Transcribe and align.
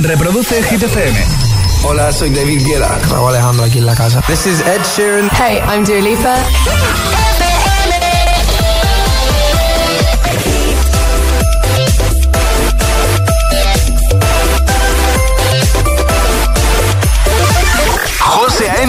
Reproduce 0.00 0.62
Hit 0.62 0.82
FM. 0.82 1.16
Hola, 1.82 2.12
soy 2.12 2.30
David 2.30 2.64
Guetta. 2.64 2.98
Raúl 3.10 3.30
Alejandro 3.30 3.64
aquí 3.64 3.78
en 3.78 3.86
la 3.86 3.94
casa. 3.94 4.20
This 4.26 4.46
is 4.46 4.60
Ed 4.60 4.82
Sheeran. 4.82 5.28
Hey, 5.30 5.60
I'm 5.66 5.84
Dua 5.84 6.00
Lipa. 6.00 7.27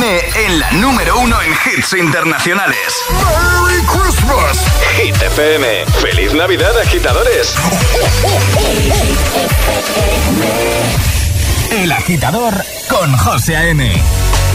A.M. 0.02 0.46
en 0.46 0.60
la 0.60 0.72
número 0.72 1.20
uno 1.20 1.42
en 1.42 1.52
hits 1.52 1.94
internacionales. 1.94 3.04
¡Merry 3.10 3.82
Christmas! 3.86 4.66
Hit 4.96 5.16
FM. 5.22 5.86
¡Feliz 6.02 6.34
Navidad, 6.34 6.78
agitadores! 6.80 7.56
El 11.72 11.92
agitador 11.92 12.54
con 12.88 13.18
José 13.18 13.58
A.M. 13.58 14.02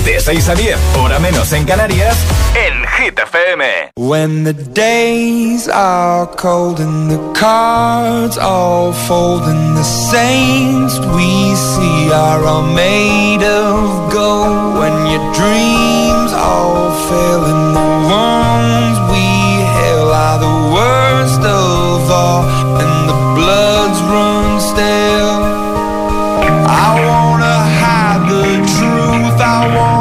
De 0.05 0.21
6 0.21 0.49
a 0.51 0.55
10, 0.55 0.79
hora 0.99 1.19
menos 1.19 1.51
en 1.53 1.65
Canarias, 1.65 2.17
en 2.55 2.85
Hit 2.87 3.19
FM. 3.19 3.65
When 3.97 4.45
the 4.45 4.53
days 4.53 5.67
are 5.67 6.27
cold 6.37 6.79
and 6.79 7.11
the 7.11 7.19
cards 7.33 8.37
all 8.37 8.93
fold 8.93 9.45
and 9.45 9.77
the 9.77 9.83
saints 9.83 10.99
we 11.17 11.55
see 11.57 12.13
are 12.13 12.45
all 12.45 12.63
made 12.75 13.43
of 13.43 14.13
gold. 14.13 14.79
When 14.79 15.07
your 15.07 15.25
dreams 15.33 16.33
all 16.35 16.91
fail 17.09 17.45
and 17.47 17.75
the 17.75 17.89
ones 18.07 18.99
we 19.11 19.25
hail 19.79 20.13
are 20.13 20.39
the 20.39 20.57
worst 20.75 21.41
of 21.41 22.11
all 22.11 22.45
and 22.79 23.09
the 23.09 23.19
bloods 23.35 24.01
run 24.13 24.61
stale. 24.61 25.41
I 26.69 26.93
wanna 27.09 27.57
hide 27.81 28.29
the 28.29 28.45
truth, 28.77 29.41
I 29.41 29.75
wanna 29.75 29.94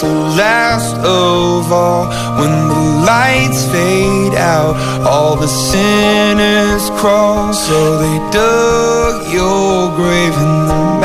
the 0.00 0.12
last 0.36 0.94
of 0.96 1.72
all. 1.72 2.06
When 2.38 2.52
the 2.68 2.82
lights 3.06 3.64
fade 3.72 4.34
out, 4.34 4.76
all 5.06 5.36
the 5.36 5.48
sinners 5.48 6.90
crawl. 7.00 7.52
So 7.52 7.98
they 7.98 8.18
dug 8.30 9.32
your 9.32 9.94
grave 9.96 10.34
and 10.36 10.68
the 10.70 10.97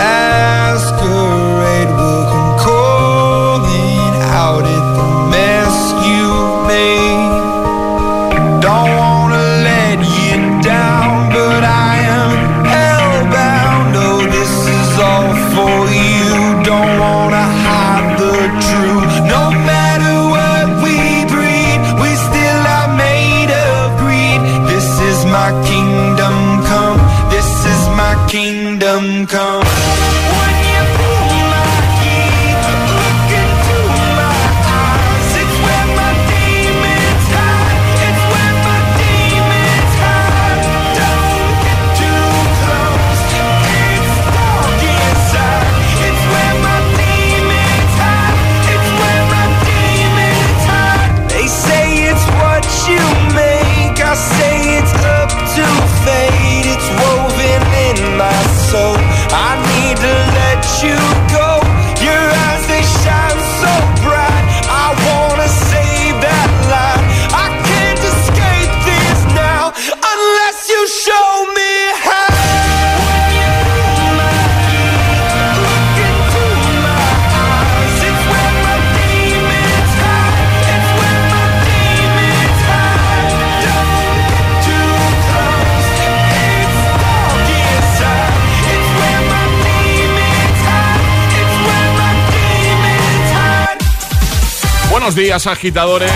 Buenos 95.13 95.27
días, 95.27 95.45
agitadores. 95.45 96.11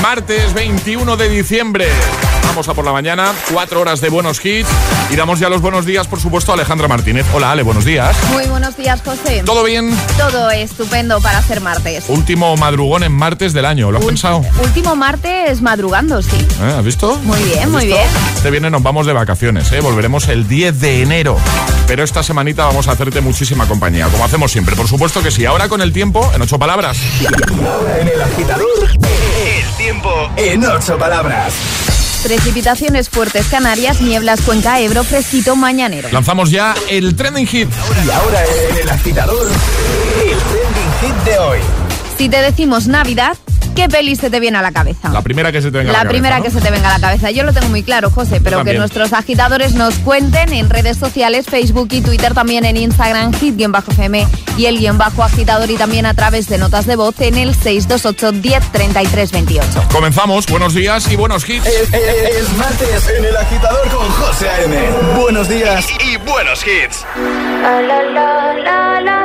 Martes 0.00 0.54
21 0.54 1.16
de 1.16 1.28
diciembre. 1.28 1.88
Vamos 2.58 2.68
a 2.70 2.74
por 2.74 2.84
la 2.84 2.90
mañana, 2.92 3.32
cuatro 3.52 3.80
horas 3.80 4.00
de 4.00 4.08
buenos 4.08 4.44
hits. 4.44 4.68
Y 5.10 5.14
damos 5.14 5.38
ya 5.38 5.48
los 5.48 5.60
buenos 5.62 5.86
días, 5.86 6.08
por 6.08 6.18
supuesto, 6.18 6.50
a 6.50 6.54
Alejandra 6.56 6.88
Martínez. 6.88 7.24
Hola, 7.32 7.52
Ale, 7.52 7.62
buenos 7.62 7.84
días. 7.84 8.16
Muy 8.32 8.46
buenos 8.46 8.76
días, 8.76 9.00
José. 9.04 9.44
¿Todo 9.46 9.62
bien? 9.62 9.96
Todo 10.16 10.50
estupendo 10.50 11.20
para 11.20 11.38
hacer 11.38 11.60
martes. 11.60 12.06
Último 12.08 12.56
madrugón 12.56 13.04
en 13.04 13.12
martes 13.12 13.52
del 13.52 13.64
año, 13.64 13.92
¿lo 13.92 13.98
has 13.98 14.04
Ul- 14.04 14.08
pensado? 14.08 14.42
Último 14.60 14.96
martes 14.96 15.62
madrugando, 15.62 16.20
sí. 16.20 16.36
¿Eh? 16.60 16.74
¿Has 16.76 16.84
visto? 16.84 17.16
Muy 17.22 17.40
bien, 17.44 17.60
¿Has 17.62 17.68
muy 17.68 17.86
visto? 17.86 17.96
bien. 17.96 18.10
Este 18.34 18.50
viernes 18.50 18.72
nos 18.72 18.82
vamos 18.82 19.06
de 19.06 19.12
vacaciones, 19.12 19.70
¿eh? 19.70 19.78
Volveremos 19.80 20.26
el 20.26 20.48
10 20.48 20.80
de 20.80 21.02
enero. 21.02 21.36
Pero 21.86 22.02
esta 22.02 22.24
semanita 22.24 22.64
vamos 22.66 22.88
a 22.88 22.92
hacerte 22.92 23.20
muchísima 23.20 23.66
compañía, 23.66 24.08
como 24.08 24.24
hacemos 24.24 24.50
siempre. 24.50 24.74
Por 24.74 24.88
supuesto 24.88 25.22
que 25.22 25.30
sí. 25.30 25.46
Ahora 25.46 25.68
con 25.68 25.80
el 25.80 25.92
tiempo, 25.92 26.28
en 26.34 26.42
ocho 26.42 26.58
palabras. 26.58 26.98
En 28.00 28.08
el 28.08 28.20
agitador, 28.20 28.66
el 28.90 29.76
tiempo 29.76 30.10
en 30.36 30.64
ocho 30.64 30.98
palabras. 30.98 31.52
Precipitaciones 32.22 33.08
fuertes 33.08 33.46
Canarias, 33.46 34.00
nieblas 34.00 34.40
Cuenca, 34.42 34.80
Ebro, 34.80 35.04
fresquito 35.04 35.56
mañanero. 35.56 36.08
Lanzamos 36.10 36.50
ya 36.50 36.74
el 36.90 37.14
trending 37.14 37.46
hit. 37.46 37.68
Y 38.04 38.10
ahora 38.10 38.40
en 38.44 38.76
el 38.76 38.90
agitador, 38.90 39.46
el 39.46 40.38
trending 40.38 40.92
hit 41.00 41.24
de 41.24 41.38
hoy. 41.38 41.58
Si 42.18 42.28
te 42.28 42.42
decimos 42.42 42.88
Navidad, 42.88 43.36
¿qué 43.78 43.88
peli 43.88 44.16
se 44.16 44.28
te 44.28 44.40
viene 44.40 44.58
a 44.58 44.62
la 44.62 44.72
cabeza? 44.72 45.08
La 45.10 45.22
primera 45.22 45.52
que 45.52 45.62
se 45.62 45.70
te 45.70 45.78
venga 45.78 45.90
a 45.90 45.92
La 45.92 46.04
la 46.04 46.10
primera 46.10 46.36
cabeza, 46.38 46.56
que 46.56 46.60
se 46.60 46.66
te 46.66 46.72
venga 46.72 46.92
a 46.94 46.98
la 46.98 47.06
cabeza. 47.06 47.30
Yo 47.30 47.44
lo 47.44 47.52
tengo 47.52 47.68
muy 47.68 47.82
claro, 47.84 48.10
José, 48.10 48.40
pero 48.40 48.64
que 48.64 48.74
nuestros 48.74 49.12
agitadores 49.12 49.74
nos 49.74 49.94
cuenten 49.98 50.52
en 50.52 50.68
redes 50.68 50.96
sociales, 50.96 51.46
Facebook 51.46 51.88
y 51.92 52.00
Twitter, 52.00 52.34
también 52.34 52.64
en 52.64 52.76
Instagram, 52.76 53.32
hit-fm 53.34 54.26
y 54.56 54.66
el 54.66 54.78
guion 54.78 54.98
bajo 54.98 55.22
agitador 55.22 55.70
y 55.70 55.76
también 55.76 56.06
a 56.06 56.14
través 56.14 56.48
de 56.48 56.58
notas 56.58 56.86
de 56.86 56.96
voz 56.96 57.14
en 57.20 57.36
el 57.36 57.54
628 57.54 58.32
10 58.32 58.72
33 58.72 59.30
28. 59.32 59.84
Comenzamos. 59.92 60.46
Buenos 60.46 60.74
días 60.74 61.10
y 61.12 61.16
buenos 61.16 61.48
hits. 61.48 61.64
Es, 61.66 61.92
es- 61.94 62.36
es 62.40 62.56
martes 62.56 63.08
en 63.16 63.24
el 63.24 63.36
agitador 63.36 63.88
con 63.90 64.08
José 64.08 64.48
A.M. 64.48 64.76
Buenos 65.20 65.48
días 65.48 65.86
y, 66.04 66.14
y 66.14 66.16
buenos 66.16 66.64
hits. 66.66 67.04
La 67.62 67.80
la 67.80 69.00
la 69.00 69.24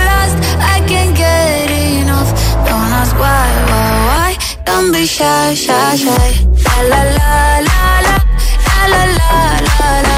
why, 3.21 3.49
why, 3.69 3.91
why. 4.07 4.31
Don't 4.65 4.91
be 4.91 5.05
shy, 5.05 5.53
shy, 5.53 5.95
shy. 6.03 6.29
La 6.65 6.77
la 6.91 7.01
la 7.17 7.31
la 7.69 7.81
la. 8.05 8.15
La 8.67 8.79
la 8.93 9.03
la 9.19 9.31
la 9.67 9.89
la. 10.07 10.15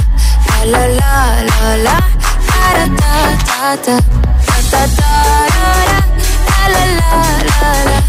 La 0.51 0.61
la 0.73 0.83
la 0.99 1.13
la 1.49 1.61
la. 1.85 1.97
Da 2.49 2.63
da 2.77 2.85
da 3.01 3.13
da 3.49 3.75
da 3.75 3.85
da. 3.85 3.95
Da 4.71 4.81
da 4.97 5.11
la 6.73 6.83
la 6.99 7.11
la 7.89 8.02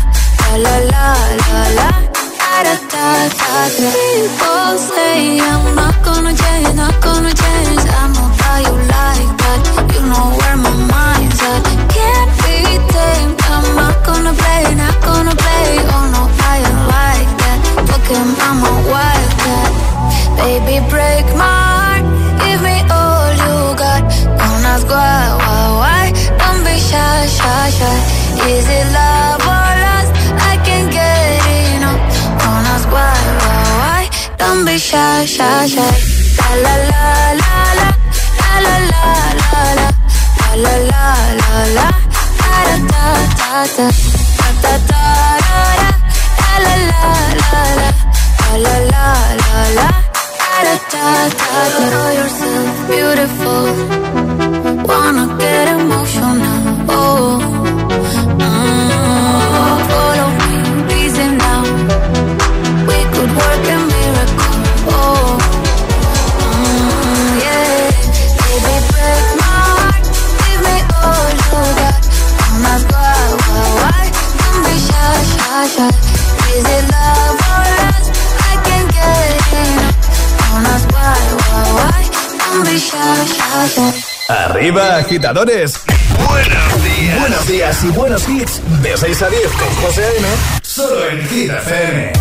agitadores. 85.14 85.80
Buenos 86.28 86.84
días. 86.84 87.20
Buenos 87.20 87.46
días 87.46 87.84
y 87.84 87.88
buenos 87.90 88.28
hits. 88.28 88.60
De 88.82 88.96
6 88.96 89.22
a 89.22 89.28
10 89.28 89.42
con 89.52 89.68
José 89.76 90.04
A.M. 90.04 90.26
Solo 90.62 91.08
en 91.08 91.28
Hit 91.28 91.50
FM. 91.50 92.12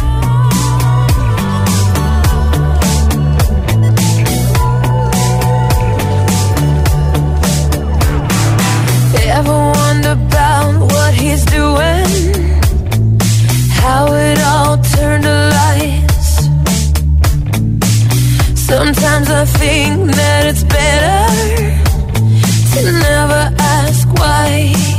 Ever 9.26 9.50
wonder 9.50 10.12
about 10.12 10.92
what 10.92 11.14
he's 11.16 11.44
doing? 11.46 12.06
How 13.82 14.14
it 14.14 14.40
all 14.40 14.78
turned 14.96 15.24
to 15.24 15.50
lies. 15.50 16.50
Sometimes 18.54 19.30
I 19.32 19.46
think 19.46 20.12
that 20.12 20.46
it's 20.46 20.64
better 20.64 21.53
never 22.82 23.52
ask 23.60 24.08
why. 24.18 24.93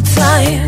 time. 0.00 0.67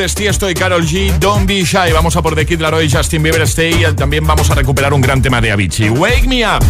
Antes 0.00 0.14
Tiesto 0.14 0.48
y 0.48 0.54
Carol 0.54 0.86
G, 0.86 1.12
Don't 1.18 1.46
Be 1.46 1.62
Shy. 1.62 1.92
Vamos 1.92 2.16
a 2.16 2.22
por 2.22 2.34
The 2.34 2.46
Kid 2.46 2.60
Laroi, 2.60 2.90
Justin 2.90 3.22
Bieber, 3.22 3.42
Stay. 3.42 3.84
También 3.94 4.26
vamos 4.26 4.50
a 4.50 4.54
recuperar 4.54 4.94
un 4.94 5.02
gran 5.02 5.20
tema 5.20 5.42
de 5.42 5.52
Avicii. 5.52 5.90
Wake 5.90 6.26
Me 6.26 6.46
Up. 6.46 6.64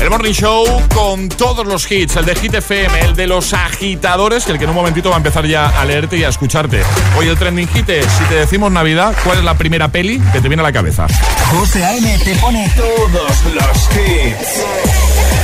El 0.00 0.08
Morning 0.08 0.32
Show 0.32 0.64
con 0.94 1.28
todos 1.28 1.66
los 1.66 1.90
hits, 1.90 2.16
el 2.16 2.24
de 2.24 2.34
Hit 2.34 2.54
FM, 2.54 2.98
el 3.00 3.14
de 3.14 3.26
los 3.26 3.52
agitadores, 3.52 4.46
que 4.46 4.52
el 4.52 4.58
que 4.58 4.64
en 4.64 4.70
un 4.70 4.76
momentito 4.76 5.10
va 5.10 5.16
a 5.16 5.18
empezar 5.18 5.46
ya 5.46 5.68
a 5.68 5.84
leerte 5.84 6.16
y 6.16 6.24
a 6.24 6.30
escucharte. 6.30 6.82
Hoy 7.18 7.28
el 7.28 7.36
trending 7.36 7.68
hit 7.68 7.90
es, 7.90 8.06
si 8.06 8.24
te 8.24 8.36
decimos 8.36 8.72
Navidad, 8.72 9.14
¿cuál 9.22 9.38
es 9.38 9.44
la 9.44 9.54
primera 9.58 9.88
peli 9.88 10.18
que 10.32 10.40
te 10.40 10.48
viene 10.48 10.62
a 10.62 10.64
la 10.64 10.72
cabeza? 10.72 11.06
José 11.50 11.84
A.M. 11.84 12.18
te 12.24 12.34
pone 12.36 12.72
todos 12.74 13.44
los 13.54 13.90
hits. 13.90 14.64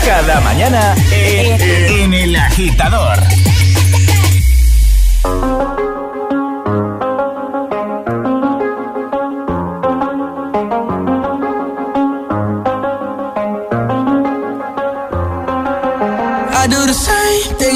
Cada 0.06 0.40
mañana 0.40 0.94
en 1.12 2.14
el 2.14 2.34
agitador. 2.36 3.18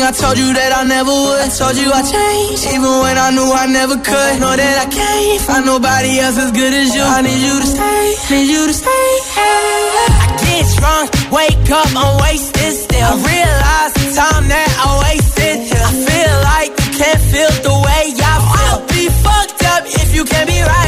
I 0.03 0.11
told 0.11 0.37
you 0.37 0.51
that 0.51 0.73
I 0.75 0.83
never 0.83 1.15
would. 1.15 1.41
I 1.47 1.49
told 1.49 1.79
you 1.79 1.87
I 1.87 2.03
changed, 2.03 2.67
even 2.75 2.93
when 3.07 3.15
I 3.15 3.31
knew 3.31 3.47
I 3.47 3.67
never 3.71 3.95
could. 3.95 4.33
Know 4.43 4.51
that 4.51 4.77
I 4.83 4.87
can't 4.91 5.41
find 5.47 5.65
nobody 5.65 6.19
else 6.19 6.39
as 6.43 6.51
good 6.51 6.75
as 6.75 6.91
you. 6.91 7.03
I 7.07 7.23
need 7.23 7.39
you 7.39 7.55
to 7.63 7.69
stay, 7.71 8.03
need 8.35 8.49
you 8.51 8.67
to 8.67 8.75
stay. 8.75 9.09
I 9.39 10.27
get 10.43 10.67
drunk, 10.75 11.07
wake 11.31 11.71
up, 11.71 11.87
I'm 11.95 12.19
wasted 12.19 12.75
still. 12.75 12.99
I 12.99 13.15
realize 13.15 13.93
the 13.95 14.07
time 14.19 14.45
that 14.51 14.71
I 14.75 14.89
wasted. 15.07 15.71
I 15.71 15.93
feel 15.95 16.35
like 16.51 16.71
you 16.83 16.91
can't 16.99 17.23
feel 17.31 17.53
the 17.63 17.77
way 17.87 18.05
I 18.19 18.35
feel. 18.43 18.75
I'll 18.75 18.83
be 18.91 19.07
fucked 19.23 19.63
up 19.71 19.83
if 19.87 20.09
you 20.19 20.25
can't 20.27 20.51
be 20.51 20.59
right 20.67 20.82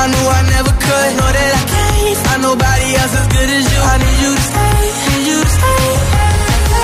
I 0.00 0.06
knew 0.08 0.26
I 0.32 0.42
never 0.56 0.72
could. 0.72 1.10
Know 1.20 1.30
that 1.36 1.52
I 1.60 1.62
can't 1.72 2.18
find 2.24 2.40
nobody 2.40 2.88
else 3.00 3.14
as 3.20 3.26
good 3.36 3.50
as 3.52 3.64
you. 3.68 3.80
I 3.92 3.94
need 4.00 4.18
you 4.24 4.32
to 4.32 4.44
stay, 4.48 4.80
need 5.12 5.24
you 5.28 5.38
to 5.44 5.52
stay. 5.60 5.84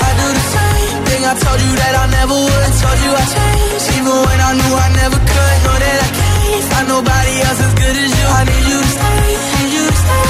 I 0.05 0.09
do 0.21 0.27
the 0.37 0.45
same 0.53 0.97
thing 1.09 1.21
I 1.25 1.33
told 1.41 1.59
you 1.65 1.73
that 1.81 1.93
I 1.97 2.05
never 2.13 2.37
would. 2.45 2.61
I 2.69 2.71
told 2.77 2.99
you 3.05 3.11
I 3.17 3.25
changed, 3.33 3.87
even 3.97 4.15
when 4.21 4.39
I 4.49 4.51
knew 4.59 4.73
I 4.85 4.89
never 5.01 5.19
could. 5.33 5.57
Know 5.65 5.77
that 5.81 5.97
I 6.07 6.09
can't 6.19 6.65
find 6.69 6.87
nobody 6.93 7.33
else 7.47 7.59
as 7.65 7.73
good 7.81 7.95
as 8.05 8.11
you. 8.17 8.25
I 8.37 8.41
need 8.49 8.65
you 8.69 8.79
to 8.85 8.89
stay, 8.97 9.25
need 9.57 9.71
you 9.77 9.85
to 9.89 9.97
stay. 10.05 10.29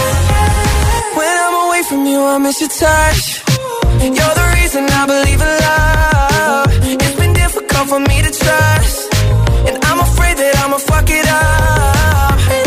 When 1.20 1.36
I'm 1.44 1.56
away 1.67 1.82
from 1.91 2.01
you, 2.08 2.20
I 2.24 2.36
miss 2.39 2.58
your 2.63 2.72
touch. 2.72 3.24
You're 4.15 4.36
the 4.41 4.48
reason 4.63 4.84
I 4.88 5.03
believe 5.12 5.41
in 5.48 5.53
love 5.67 6.67
It's 7.03 7.15
been 7.20 7.34
difficult 7.34 7.86
for 7.91 8.00
me 8.00 8.17
to 8.24 8.32
trust. 8.32 8.98
And 9.67 9.75
I'm 9.84 10.00
afraid 10.08 10.36
that 10.39 10.53
I'ma 10.63 10.77
fuck 10.88 11.10
it 11.10 11.27
up. 11.27 12.66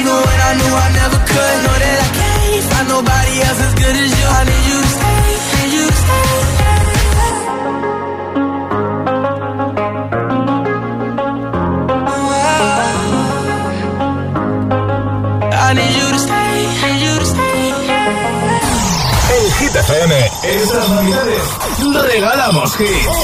even 0.00 0.16
when 0.26 0.40
I 0.48 0.52
knew 0.58 0.74
I 0.86 0.88
never 1.00 1.18
could. 1.30 1.56
Know 1.64 1.76
that 1.84 1.98
I 2.06 2.08
can't 2.18 2.64
find 2.70 2.86
nobody 2.88 3.34
else 3.46 3.60
as 3.66 3.74
good 3.80 3.96
as 4.04 4.10
you. 4.18 4.26
I 4.38 4.42
need 4.48 4.64
you 4.70 4.78
to 4.84 4.90
stay, 4.96 5.22
need 5.60 5.72
you 5.76 5.84
to 5.86 5.96
stay. 6.02 6.20
En 19.36 19.44
Hit 19.58 19.74
FM, 19.88 20.12
estas 20.42 20.88
navidades, 20.88 21.46
regalamos 22.02 22.70
hits. 22.80 23.18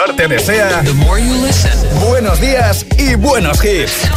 agitador 0.00 0.16
te 0.16 0.28
desea 0.28 0.82
buenos 2.00 2.40
días 2.40 2.86
y 2.96 3.14
buenos 3.16 3.62
hits. 3.64 4.08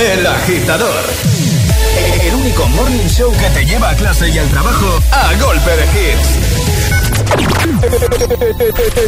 El 0.00 0.26
Agitador. 0.26 1.04
El 2.22 2.34
único 2.34 2.66
morning 2.68 3.06
show 3.06 3.30
que 3.32 3.50
te 3.50 3.66
lleva 3.66 3.90
a 3.90 3.96
clase 3.96 4.30
y 4.30 4.38
al 4.38 4.48
trabajo 4.48 4.98
a 5.12 5.34
golpe 5.34 5.70
de 5.76 5.84
hits. 5.92 6.38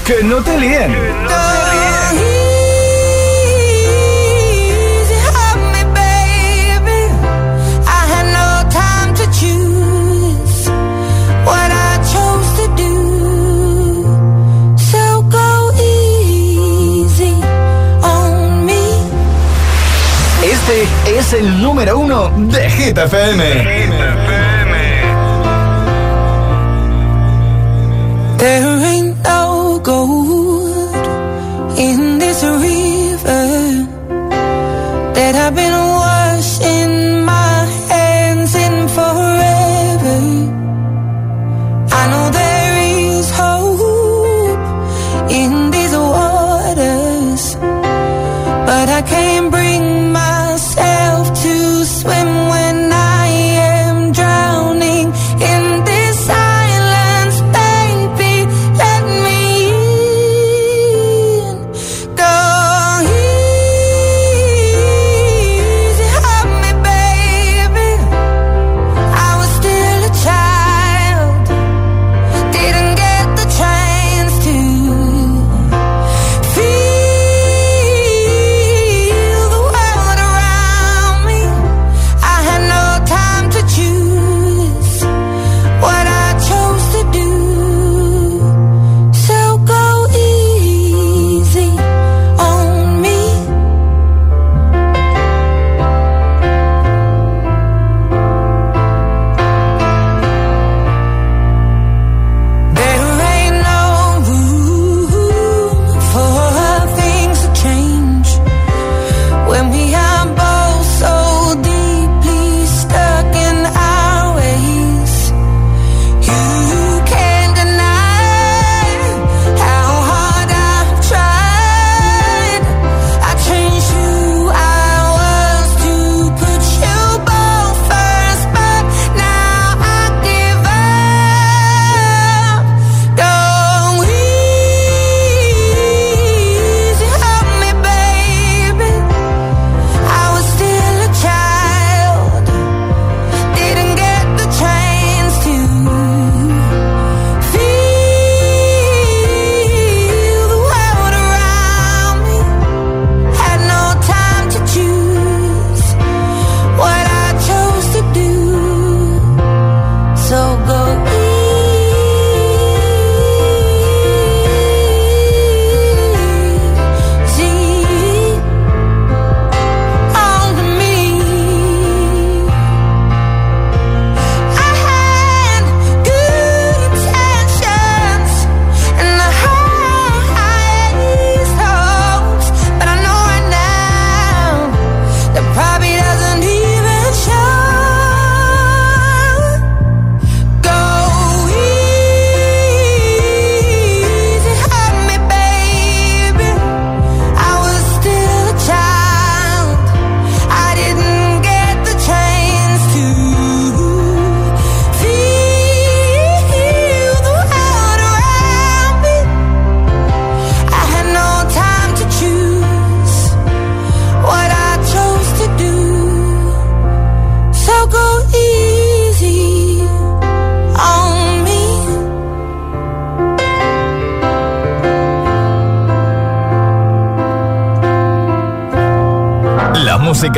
que 0.05 0.23
no 0.23 0.43
te 0.45 0.59
líen. 0.59 0.95
Este 20.73 21.19
es 21.19 21.33
el 21.35 21.61
número 21.61 21.99
uno 21.99 22.31
de 22.35 22.71
Hit 22.71 22.97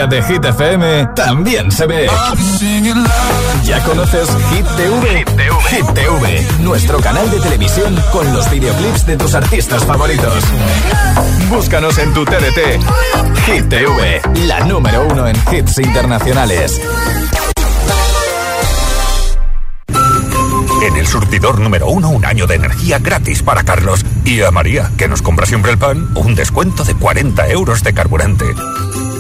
música 0.04 0.06
de 0.06 0.22
Hit 0.22 0.44
FM 0.44 1.06
también 1.14 1.70
se 1.70 1.86
ve. 1.86 2.06
¿Ya 3.64 3.82
conoces 3.84 4.28
Hit 4.50 4.66
TV? 4.76 5.24
Hit 5.70 5.86
TV, 5.94 6.46
nuestro 6.60 6.98
canal 7.00 7.30
de 7.30 7.40
televisión 7.40 7.96
con 8.12 8.32
los 8.32 8.50
videoclips 8.50 9.06
de 9.06 9.16
tus 9.16 9.34
artistas 9.34 9.84
favoritos. 9.84 10.42
Búscanos 11.48 11.98
en 11.98 12.12
tu 12.12 12.24
TDT. 12.24 12.80
Hit 13.46 13.68
TV, 13.68 14.20
la 14.46 14.60
número 14.60 15.06
uno 15.06 15.26
en 15.26 15.36
hits 15.52 15.78
internacionales. 15.78 16.80
En 20.82 20.96
el 20.96 21.06
surtidor 21.06 21.60
número 21.60 21.88
uno, 21.88 22.10
un 22.10 22.26
año 22.26 22.46
de 22.46 22.56
energía 22.56 22.98
gratis 22.98 23.42
para 23.42 23.62
Carlos. 23.62 24.04
Y 24.24 24.42
a 24.42 24.50
María, 24.50 24.90
que 24.98 25.08
nos 25.08 25.22
compra 25.22 25.46
siempre 25.46 25.72
el 25.72 25.78
pan, 25.78 26.08
un 26.14 26.34
descuento 26.34 26.84
de 26.84 26.94
40 26.94 27.48
euros 27.48 27.82
de 27.82 27.94
carburante. 27.94 28.44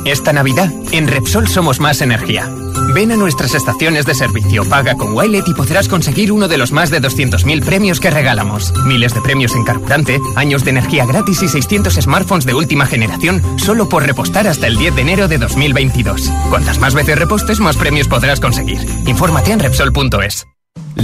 Esta 0.04 0.32
Navidad, 0.32 0.70
en 0.92 1.08
Repsol 1.08 1.48
somos 1.48 1.80
más 1.80 2.02
energía. 2.02 2.50
Ven 2.94 3.10
a 3.10 3.16
nuestras 3.16 3.54
estaciones 3.54 4.04
de 4.04 4.14
servicio, 4.14 4.64
paga 4.68 4.96
con 4.96 5.14
Wilet 5.14 5.48
y 5.48 5.54
podrás 5.54 5.88
conseguir 5.88 6.30
uno 6.30 6.46
de 6.46 6.58
los 6.58 6.72
más 6.72 6.90
de 6.90 7.00
200.000 7.00 7.64
premios 7.64 8.00
que 8.00 8.10
regalamos. 8.10 8.72
Miles 8.84 9.14
de 9.14 9.22
premios 9.22 9.54
en 9.54 9.64
carburante, 9.64 10.20
años 10.36 10.62
de 10.64 10.70
energía 10.70 11.06
gratis 11.06 11.42
y 11.42 11.48
600 11.48 11.94
smartphones 11.94 12.44
de 12.44 12.54
última 12.54 12.86
generación 12.86 13.42
solo 13.58 13.88
por 13.88 14.04
repostar 14.04 14.46
hasta 14.46 14.66
el 14.66 14.76
10 14.76 14.94
de 14.94 15.02
enero 15.02 15.28
de 15.28 15.38
2022. 15.38 16.30
Cuantas 16.50 16.78
más 16.78 16.94
veces 16.94 17.18
repostes, 17.18 17.60
más 17.60 17.76
premios 17.76 18.06
podrás 18.06 18.40
conseguir. 18.40 18.86
Infórmate 19.06 19.52
en 19.52 19.60
Repsol.es. 19.60 20.46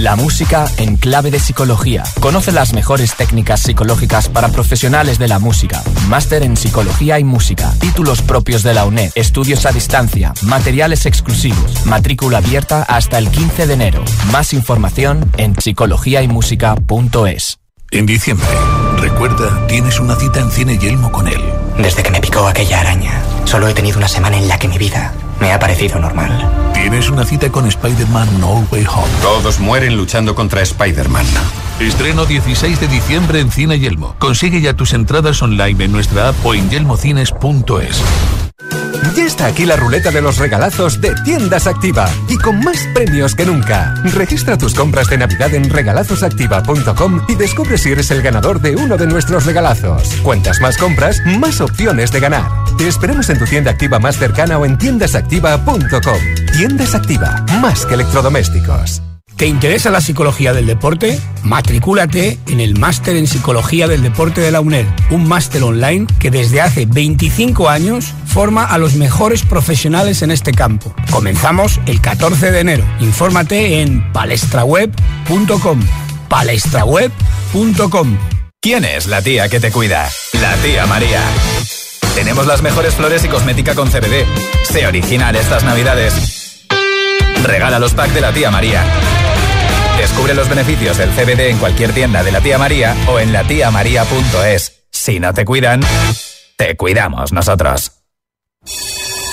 La 0.01 0.15
música 0.15 0.65
en 0.77 0.97
clave 0.97 1.29
de 1.29 1.39
psicología. 1.39 2.01
Conoce 2.21 2.51
las 2.51 2.73
mejores 2.73 3.13
técnicas 3.13 3.59
psicológicas 3.59 4.29
para 4.29 4.47
profesionales 4.47 5.19
de 5.19 5.27
la 5.27 5.37
música. 5.37 5.83
Máster 6.07 6.41
en 6.41 6.57
psicología 6.57 7.19
y 7.19 7.23
música. 7.23 7.71
Títulos 7.79 8.23
propios 8.23 8.63
de 8.63 8.73
la 8.73 8.85
UNED. 8.85 9.11
Estudios 9.13 9.67
a 9.67 9.71
distancia. 9.71 10.33
Materiales 10.41 11.05
exclusivos. 11.05 11.85
Matrícula 11.85 12.39
abierta 12.39 12.81
hasta 12.81 13.19
el 13.19 13.29
15 13.29 13.67
de 13.67 13.73
enero. 13.75 14.03
Más 14.31 14.53
información 14.53 15.31
en 15.37 15.55
psicologiaymusica.es. 15.55 17.59
En 17.91 18.07
diciembre, 18.07 18.47
recuerda, 18.97 19.67
tienes 19.67 19.99
una 19.99 20.15
cita 20.15 20.39
en 20.39 20.49
Cine 20.49 20.79
Yelmo 20.79 21.11
con 21.11 21.27
él. 21.27 21.43
Desde 21.77 22.01
que 22.01 22.09
me 22.09 22.21
picó 22.21 22.47
aquella 22.47 22.79
araña, 22.79 23.21
solo 23.45 23.67
he 23.67 23.73
tenido 23.73 23.97
una 23.97 24.07
semana 24.07 24.37
en 24.37 24.47
la 24.47 24.57
que 24.57 24.67
mi 24.67 24.77
vida 24.77 25.13
me 25.39 25.51
ha 25.51 25.59
parecido 25.59 25.99
normal. 25.99 26.31
Tienes 26.73 27.09
una 27.09 27.25
cita 27.25 27.51
con 27.51 27.67
Spider-Man 27.67 28.39
No 28.39 28.65
Way 28.71 28.85
Home. 28.85 29.11
Todos 29.21 29.59
mueren 29.59 29.97
luchando 29.97 30.35
contra 30.35 30.61
Spider-Man. 30.61 31.25
Estreno 31.79 32.25
16 32.25 32.79
de 32.79 32.87
diciembre 32.87 33.39
en 33.39 33.51
Cine 33.51 33.79
Yelmo. 33.79 34.15
Consigue 34.19 34.61
ya 34.61 34.75
tus 34.75 34.93
entradas 34.93 35.41
online 35.41 35.85
en 35.85 35.91
nuestra 35.91 36.29
app 36.29 36.45
o 36.45 36.53
en 36.53 36.69
yelmocines.es. 36.69 38.01
Ya 39.15 39.25
está 39.25 39.47
aquí 39.47 39.65
la 39.65 39.75
ruleta 39.75 40.09
de 40.09 40.21
los 40.21 40.37
regalazos 40.37 41.01
de 41.01 41.13
Tiendas 41.25 41.67
Activa 41.67 42.09
y 42.29 42.37
con 42.37 42.59
más 42.63 42.87
premios 42.93 43.35
que 43.35 43.45
nunca. 43.45 43.93
Registra 44.05 44.57
tus 44.57 44.73
compras 44.73 45.07
de 45.09 45.17
Navidad 45.17 45.53
en 45.53 45.69
regalazosactiva.com 45.69 47.21
y 47.27 47.35
descubre 47.35 47.77
si 47.77 47.91
eres 47.91 48.09
el 48.11 48.21
ganador 48.21 48.61
de 48.61 48.75
uno 48.75 48.97
de 48.97 49.07
nuestros 49.07 49.45
regalazos. 49.45 50.15
Cuantas 50.23 50.61
más 50.61 50.77
compras, 50.77 51.17
más 51.25 51.59
opciones 51.59 52.11
de 52.11 52.19
ganar. 52.21 52.45
Te 52.77 52.87
esperamos 52.87 53.29
en 53.29 53.39
tu 53.39 53.45
tienda 53.45 53.71
activa 53.71 53.99
más 53.99 54.17
cercana 54.17 54.57
o 54.57 54.65
en 54.65 54.77
tiendasactiva.com. 54.77 56.19
Tiendas 56.53 56.95
Activa, 56.95 57.45
más 57.61 57.85
que 57.85 57.95
electrodomésticos. 57.95 59.01
¿Te 59.41 59.47
interesa 59.47 59.89
la 59.89 60.01
psicología 60.01 60.53
del 60.53 60.67
deporte? 60.67 61.19
Matricúlate 61.41 62.37
en 62.47 62.59
el 62.59 62.77
Máster 62.77 63.15
en 63.15 63.25
Psicología 63.25 63.87
del 63.87 64.03
Deporte 64.03 64.39
de 64.39 64.51
la 64.51 64.61
UNED, 64.61 64.85
un 65.09 65.27
máster 65.27 65.63
online 65.63 66.05
que 66.19 66.29
desde 66.29 66.61
hace 66.61 66.85
25 66.85 67.67
años 67.67 68.13
forma 68.27 68.63
a 68.65 68.77
los 68.77 68.93
mejores 68.93 69.41
profesionales 69.41 70.21
en 70.21 70.29
este 70.29 70.51
campo. 70.51 70.93
Comenzamos 71.09 71.79
el 71.87 72.01
14 72.01 72.51
de 72.51 72.59
enero. 72.59 72.85
Infórmate 72.99 73.81
en 73.81 74.13
palestraweb.com. 74.13 75.79
palestraweb.com. 76.29 78.17
¿Quién 78.61 78.85
es 78.85 79.07
la 79.07 79.23
tía 79.23 79.49
que 79.49 79.59
te 79.59 79.71
cuida? 79.71 80.07
La 80.39 80.53
tía 80.57 80.85
María. 80.85 81.23
Tenemos 82.13 82.45
las 82.45 82.61
mejores 82.61 82.93
flores 82.93 83.25
y 83.25 83.27
cosmética 83.27 83.73
con 83.73 83.89
CBD. 83.89 84.23
Sé 84.65 84.85
original 84.85 85.35
estas 85.35 85.63
navidades. 85.63 86.40
Regala 87.43 87.79
los 87.79 87.93
packs 87.93 88.13
de 88.13 88.21
la 88.21 88.31
tía 88.31 88.51
María. 88.51 88.83
Descubre 89.97 90.33
los 90.33 90.49
beneficios 90.49 90.97
del 90.97 91.09
CBD 91.09 91.49
en 91.49 91.57
cualquier 91.57 91.93
tienda 91.93 92.23
de 92.23 92.31
la 92.31 92.41
tía 92.41 92.57
María 92.57 92.95
o 93.07 93.19
en 93.19 93.33
latiamaría.es. 93.33 94.83
Si 94.91 95.19
no 95.19 95.33
te 95.33 95.45
cuidan, 95.45 95.81
te 96.57 96.75
cuidamos 96.75 97.31
nosotros. 97.31 98.00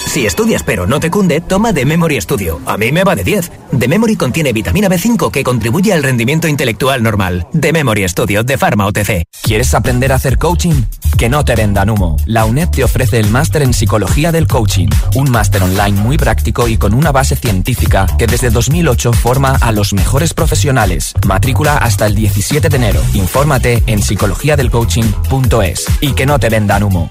Si 0.09 0.25
estudias 0.25 0.63
pero 0.63 0.87
no 0.87 1.01
te 1.01 1.11
cunde, 1.11 1.43
toma 1.43 1.75
The 1.75 1.85
Memory 1.85 2.19
Studio. 2.23 2.61
A 2.65 2.79
mí 2.79 2.91
me 2.93 3.05
va 3.05 3.15
de 3.15 3.25
10. 3.25 3.53
The 3.79 3.89
Memory 3.89 4.17
contiene 4.17 4.55
vitamina 4.55 4.89
B5 4.89 5.31
que 5.31 5.45
contribuye 5.45 5.93
al 5.93 6.03
rendimiento 6.03 6.49
intelectual 6.49 7.03
normal. 7.03 7.47
The 7.53 7.75
Memory 7.75 8.09
Studio 8.09 8.43
de 8.43 8.57
Pharma 8.57 8.87
OTC. 8.87 9.25
¿Quieres 9.43 9.75
aprender 9.75 10.11
a 10.11 10.15
hacer 10.15 10.39
coaching? 10.39 10.83
Que 11.19 11.29
no 11.29 11.45
te 11.45 11.55
vendan 11.55 11.91
humo. 11.91 12.17
La 12.25 12.47
UNED 12.47 12.71
te 12.71 12.85
ofrece 12.85 13.21
el 13.21 13.29
máster 13.29 13.61
en 13.61 13.75
psicología 13.75 14.33
del 14.33 14.47
coaching. 14.47 14.89
Un 15.15 15.31
máster 15.31 15.63
online 15.63 16.01
muy 16.01 16.17
práctico 16.17 16.69
y 16.69 16.79
con 16.79 16.95
una 16.95 17.13
base 17.13 17.37
científica 17.37 18.07
que 18.19 18.27
desde 18.27 18.49
2008 18.49 19.13
forma 19.13 19.57
a 19.61 19.73
los 19.73 19.93
mejores 19.93 20.33
profesionales. 20.33 21.13
Matrícula 21.27 21.77
hasta 21.77 22.07
el 22.07 22.15
17 22.15 22.71
de 22.71 22.77
enero. 22.77 23.03
Infórmate 23.13 23.83
en 23.87 24.03
psicologiadelcoaching.es. 24.03 25.87
Y 26.01 26.15
que 26.15 26.25
no 26.25 26.39
te 26.39 26.49
vendan 26.49 26.83
humo. 26.83 27.11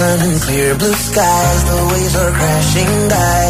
Sun 0.00 0.20
and 0.28 0.40
clear 0.40 0.74
blue 0.80 0.98
skies, 1.08 1.60
the 1.70 1.78
waves 1.92 2.16
are 2.22 2.32
crashing 2.38 2.94
by. 3.12 3.46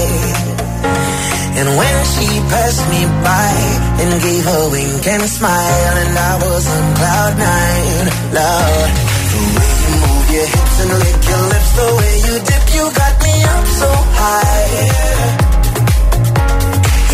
And 1.59 1.69
when 1.79 1.97
she 2.13 2.27
passed 2.53 2.85
me 2.93 3.03
by 3.29 3.55
and 4.03 4.13
gave 4.27 4.47
a 4.59 4.61
wink 4.75 5.07
and 5.15 5.25
smile, 5.37 5.95
and 6.03 6.15
I 6.31 6.35
was 6.43 6.65
on 6.77 6.85
cloud 6.99 7.35
nine, 7.47 8.07
Lord, 8.39 9.70
your 10.33 10.47
hips 10.47 10.77
and 10.83 10.93
lick 11.03 11.21
your 11.31 11.45
lips, 11.53 11.71
the 11.79 11.87
way 11.99 12.13
you 12.27 12.35
dip, 12.49 12.65
you 12.77 12.85
got 13.01 13.15
me 13.25 13.35
up 13.55 13.67
so 13.81 13.91
high. 14.21 15.31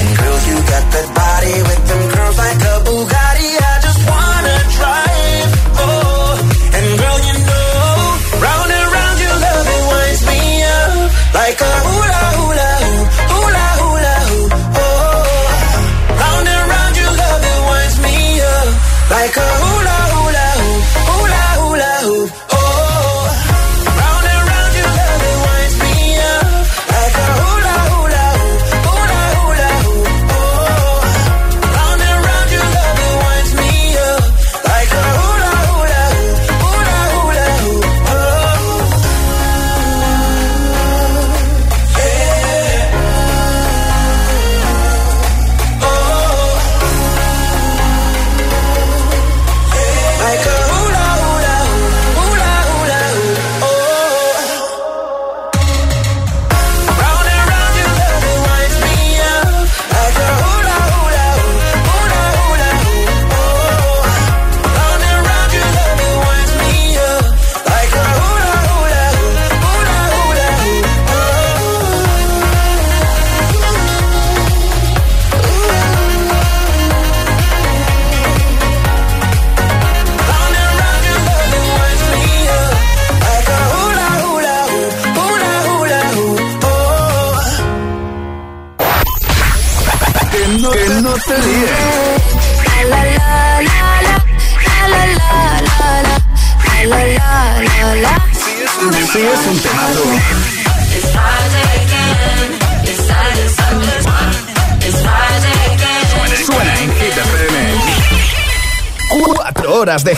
And 0.01 0.11
girl, 0.19 0.39
you 0.49 0.57
got 0.73 0.85
that 0.95 1.09
body 1.17 1.57
with 1.69 1.83
them 1.89 2.03
curls 2.13 2.39
like 2.45 2.61
a 2.73 2.75
Bugatti. 2.87 3.51
I 3.57 3.75
just 3.87 4.01
wanna 4.11 4.57
drive. 4.77 5.51
Oh, 5.81 6.77
and 6.77 6.89
girl, 7.01 7.19
you 7.29 7.37
know, 7.49 7.85
round 8.45 8.71
and 8.79 8.89
round 8.97 9.19
your 9.25 9.37
love 9.45 9.67
it 9.77 9.83
winds 9.91 10.23
me 10.29 10.43
up 10.77 10.93
like 11.41 11.59
a 11.61 11.73
hula 11.87 12.23
hula 12.37 12.76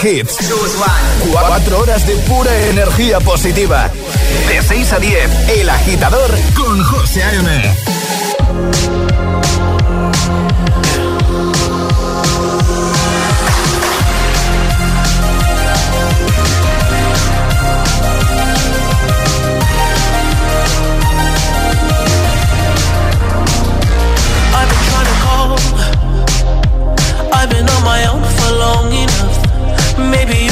hits. 0.03 0.37
4 1.31 1.79
horas 1.79 2.07
de 2.07 2.15
pura 2.17 2.57
energía 2.69 3.21
positiva. 3.21 3.91
De 4.49 4.63
6 4.63 4.93
a 4.93 4.99
10, 4.99 5.49
El 5.61 5.71
Agitador 5.71 6.31
con 6.55 6.83
José 6.85 7.23
A.M. 7.23 7.98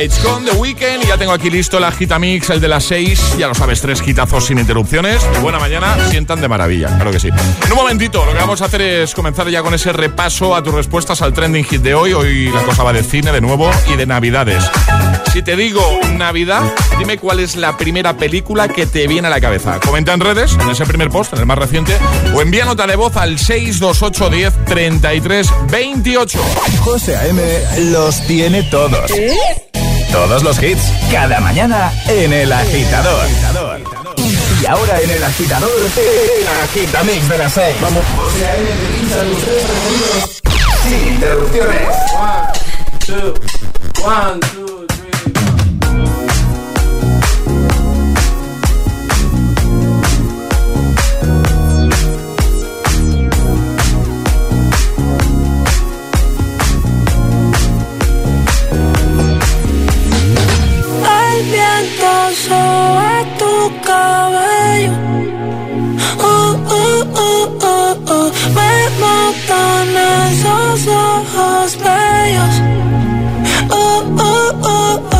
Lights 0.00 0.18
con 0.20 0.46
The 0.46 0.52
Weeknd 0.52 1.04
y 1.04 1.08
ya 1.08 1.18
tengo 1.18 1.32
aquí 1.32 1.50
listo 1.50 1.76
el 1.76 1.84
Agitamix, 1.84 2.48
el 2.48 2.58
de 2.58 2.68
las 2.68 2.84
6, 2.84 3.36
ya 3.36 3.48
lo 3.48 3.54
sabes, 3.54 3.82
tres 3.82 4.00
quitazos 4.00 4.46
sin 4.46 4.58
interrupciones. 4.58 5.20
buena 5.42 5.58
mañana, 5.58 5.94
sientan 6.08 6.40
de 6.40 6.48
maravilla, 6.48 6.86
claro 6.86 7.10
que 7.10 7.20
sí. 7.20 7.28
En 7.28 7.70
un 7.70 7.76
momentito, 7.76 8.24
lo 8.24 8.32
que 8.32 8.38
vamos 8.38 8.62
a 8.62 8.64
hacer 8.64 8.80
es 8.80 9.14
comenzar 9.14 9.50
ya 9.50 9.62
con 9.62 9.74
ese 9.74 9.92
repaso 9.92 10.56
a 10.56 10.62
tus 10.62 10.72
respuestas 10.72 11.20
al 11.20 11.34
trending 11.34 11.64
hit 11.64 11.82
de 11.82 11.94
hoy. 11.94 12.14
Hoy 12.14 12.48
la 12.48 12.62
cosa 12.62 12.82
va 12.82 12.94
de 12.94 13.02
cine 13.02 13.30
de 13.30 13.42
nuevo 13.42 13.70
y 13.92 13.96
de 13.96 14.06
navidades. 14.06 14.64
Si 15.34 15.42
te 15.42 15.54
digo 15.54 15.82
Navidad, 16.16 16.62
dime 16.98 17.18
cuál 17.18 17.40
es 17.40 17.56
la 17.56 17.76
primera 17.76 18.16
película 18.16 18.68
que 18.68 18.86
te 18.86 19.06
viene 19.06 19.28
a 19.28 19.30
la 19.30 19.40
cabeza. 19.40 19.80
Comenta 19.80 20.14
en 20.14 20.20
redes, 20.20 20.56
en 20.58 20.70
ese 20.70 20.86
primer 20.86 21.10
post, 21.10 21.34
en 21.34 21.40
el 21.40 21.46
más 21.46 21.58
reciente, 21.58 21.94
o 22.34 22.40
envía 22.40 22.64
nota 22.64 22.86
de 22.86 22.96
voz 22.96 23.18
al 23.18 23.38
628 23.38 24.30
10 24.30 24.64
33 24.64 25.52
28. 25.70 26.38
José 26.80 27.16
A.M. 27.16 27.42
los 27.90 28.26
tiene 28.26 28.62
todos. 28.62 29.10
Todos 30.12 30.42
los 30.42 30.60
hits, 30.62 30.82
cada 31.10 31.40
mañana 31.40 31.92
en 32.08 32.32
El 32.32 32.52
Agitador. 32.52 33.26
Y 34.60 34.66
ahora 34.66 35.00
en 35.00 35.10
El 35.10 35.22
Agitador, 35.22 35.70
El 35.96 36.48
Agitamix 36.64 37.28
de 37.28 37.38
las 37.38 37.52
6. 37.52 37.76
Vamos. 37.80 38.04
Sin 40.82 41.14
interrupciones. 41.14 41.82
One, 42.12 42.48
two, 43.06 43.34
one, 44.04 44.40
two. 44.40 44.79
beso 62.30 62.54
a 62.54 63.24
tu 63.38 63.52
cabello. 63.82 64.92
Oh, 66.18 66.52
oh, 66.78 67.04
oh, 67.26 67.58
oh, 67.62 67.96
oh. 68.16 68.30
Me 68.56 68.72
matan 69.02 69.88
esos 70.28 70.86
ojos 70.86 71.76
bellos. 71.84 72.56
Oh, 73.70 74.02
oh, 74.18 74.52
oh, 74.62 75.00
oh. 75.12 75.19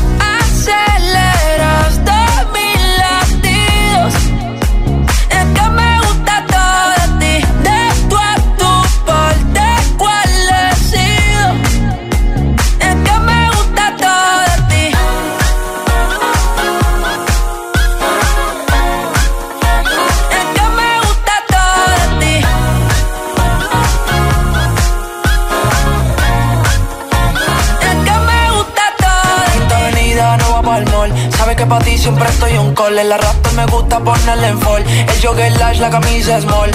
Que 31.61 31.67
para 31.67 31.85
ti 31.85 31.95
siempre 31.95 32.27
estoy 32.27 32.57
un 32.57 32.73
call. 32.73 32.95
La 32.95 33.17
rap 33.17 33.51
me 33.55 33.65
gusta 33.67 33.99
ponerle 33.99 34.47
en 34.47 34.59
fall. 34.59 34.83
El 34.83 35.21
jogger 35.21 35.51
lash, 35.59 35.79
la 35.79 35.91
camisa 35.91 36.41
small. 36.41 36.71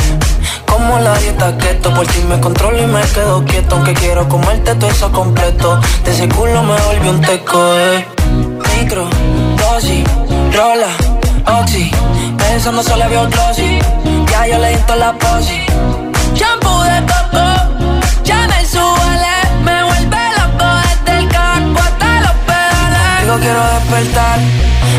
Como 0.64 0.98
la 1.00 1.12
dieta 1.18 1.58
keto, 1.58 1.92
por 1.92 2.06
ti 2.06 2.20
me 2.28 2.38
controlo 2.38 2.80
y 2.80 2.86
me 2.86 3.00
quedo 3.00 3.44
quieto. 3.44 3.74
Aunque 3.74 3.94
quiero 3.94 4.28
comerte 4.28 4.74
todo 4.76 4.90
eso 4.90 5.10
completo. 5.10 5.80
De 6.04 6.12
ese 6.12 6.28
culo 6.28 6.62
me 6.62 6.76
volvió 6.86 7.10
un 7.10 7.20
teco, 7.20 7.58
eh. 7.78 8.06
Micro, 8.76 9.08
dosis, 9.56 10.04
rola, 10.54 10.92
oxi. 11.60 11.90
Pensando 12.38 12.82
solo 12.82 13.08
veo 13.08 13.28
glossy. 13.28 13.80
Ya 14.30 14.46
yo 14.46 14.58
le 14.58 14.70
di 14.70 14.82
la 14.98 15.12
posi. 15.14 15.66
Shampoo 16.34 16.82
de 16.84 17.00
coco, 17.10 17.46
ya 18.22 18.46
me 18.46 18.64
suele, 18.64 19.36
me 19.64 19.82
vuelve 19.82 20.22
loco 20.38 20.68
desde 20.86 21.18
el 21.18 21.28
carro 21.28 21.78
hasta 21.86 22.20
los 22.20 22.36
pedales. 22.46 23.22
Digo 23.22 23.36
quiero 23.38 23.62
despertar, 23.74 24.38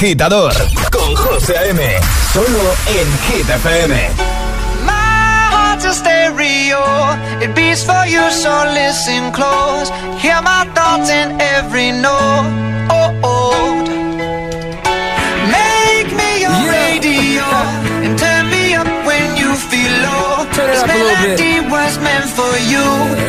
Agitador 0.00 0.54
con 0.90 1.14
José 1.14 1.58
A.M. 1.58 1.82
Solo 2.32 2.74
en 2.86 3.06
Hit 3.28 3.46
FM. 3.46 3.94
My 4.86 5.50
heart's 5.52 5.84
a 5.84 5.92
stereo. 5.92 6.80
It 7.42 7.54
beats 7.54 7.84
for 7.84 8.06
you, 8.06 8.22
so 8.30 8.50
listen 8.72 9.30
close. 9.30 9.90
Hear 10.22 10.40
my 10.40 10.64
thoughts 10.74 11.10
in 11.10 11.38
every 11.38 11.92
note. 11.92 12.48
Oh, 12.88 13.12
oh. 13.22 13.76
Make 15.52 16.08
me 16.16 16.30
your 16.40 16.60
radio 16.72 17.44
and 18.04 18.18
turn 18.18 18.48
me 18.48 18.72
up 18.72 18.88
when 19.04 19.36
you 19.36 19.54
feel 19.54 19.92
low. 20.00 20.48
Turn 20.54 20.70
it 20.70 20.72
this 20.72 20.82
up 20.82 20.88
a 20.88 20.94
little 20.96 21.08
bit. 21.28 21.38
melody 21.38 21.60
was 21.68 21.98
meant 21.98 22.30
for 22.38 22.52
you. 22.72 22.86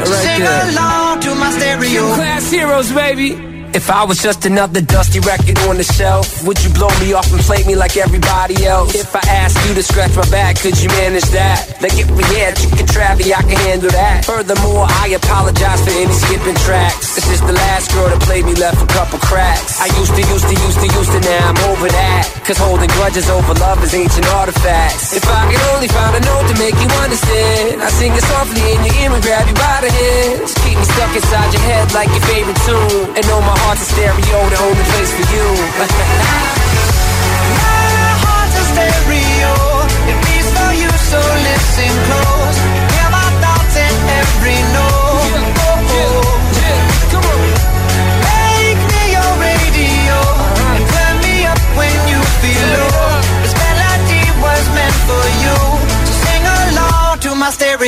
so 0.08 0.14
right 0.14 0.24
sing 0.24 0.40
there. 0.40 0.70
along 0.72 1.20
to 1.20 1.36
my 1.36 1.52
stereo. 1.52 1.92
Gym 1.92 2.16
Class 2.16 2.50
Heroes, 2.50 2.94
baby. 2.94 3.61
If 3.74 3.90
I 3.90 4.04
was 4.04 4.22
just 4.22 4.46
another 4.46 4.82
dusty 4.82 5.22
record 5.22 5.58
on 5.70 5.78
the 5.78 5.84
shelf, 5.84 6.44
would 6.44 6.62
you 6.62 6.70
blow 6.74 6.90
me 7.00 7.14
off 7.14 7.32
and 7.32 7.40
play 7.40 7.64
me 7.64 7.76
like 7.76 7.96
everybody 7.96 8.66
else? 8.66 8.94
If 8.96 9.16
I 9.16 9.24
asked 9.30 9.66
you 9.66 9.74
to 9.74 9.82
scratch 9.82 10.14
my 10.14 10.28
back, 10.30 10.60
could 10.60 10.76
you 10.82 10.90
manage 10.90 11.24
that? 11.32 11.80
Like 11.82 11.96
if 11.96 12.12
we 12.12 12.24
had 12.36 12.58
chicken 12.58 12.81
travy, 13.02 13.34
I 13.34 13.42
can 13.42 13.58
handle 13.66 13.90
that. 13.90 14.26
Furthermore, 14.30 14.86
I 14.86 15.18
apologize 15.18 15.82
for 15.82 15.94
any 15.98 16.14
skipping 16.14 16.58
tracks. 16.62 17.18
This 17.18 17.28
is 17.34 17.42
the 17.42 17.54
last 17.54 17.90
girl 17.98 18.06
that 18.14 18.22
played 18.22 18.46
me 18.46 18.54
left 18.54 18.78
a 18.78 18.90
couple 18.94 19.18
cracks. 19.18 19.82
I 19.82 19.90
used 19.98 20.14
to, 20.14 20.22
used 20.22 20.46
to, 20.46 20.56
used 20.56 20.80
to, 20.86 20.88
used 20.88 21.12
to, 21.18 21.20
now 21.26 21.50
I'm 21.50 21.60
over 21.74 21.90
that. 21.90 22.30
Cause 22.46 22.62
holding 22.62 22.92
grudges 22.94 23.26
over 23.30 23.54
love 23.58 23.82
is 23.82 23.94
ancient 23.98 24.28
artifacts. 24.38 25.18
If 25.18 25.26
I 25.26 25.50
could 25.50 25.64
only 25.74 25.90
find 25.90 26.14
a 26.14 26.22
note 26.22 26.46
to 26.54 26.56
make 26.62 26.78
you 26.78 26.90
understand, 27.02 27.82
I 27.82 27.90
sing 27.90 28.14
it 28.14 28.26
softly 28.30 28.62
in 28.62 28.80
your 28.86 28.96
ear 29.02 29.10
and 29.10 29.24
grab 29.26 29.50
you 29.50 29.58
by 29.58 29.82
the 29.82 29.90
hands. 29.90 30.54
Keep 30.62 30.78
me 30.78 30.86
stuck 30.86 31.12
inside 31.18 31.50
your 31.58 31.66
head 31.66 31.90
like 31.98 32.10
your 32.14 32.26
favorite 32.30 32.60
tune. 32.70 33.18
And 33.18 33.24
know 33.26 33.42
my 33.42 33.58
heart's 33.66 33.82
a 33.82 33.88
stereo, 33.90 34.38
the 34.46 34.60
only 34.62 34.86
place 34.94 35.12
for 35.18 35.26
you. 35.34 36.61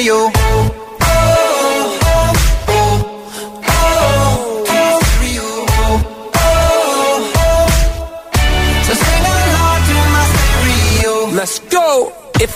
my 0.04 0.33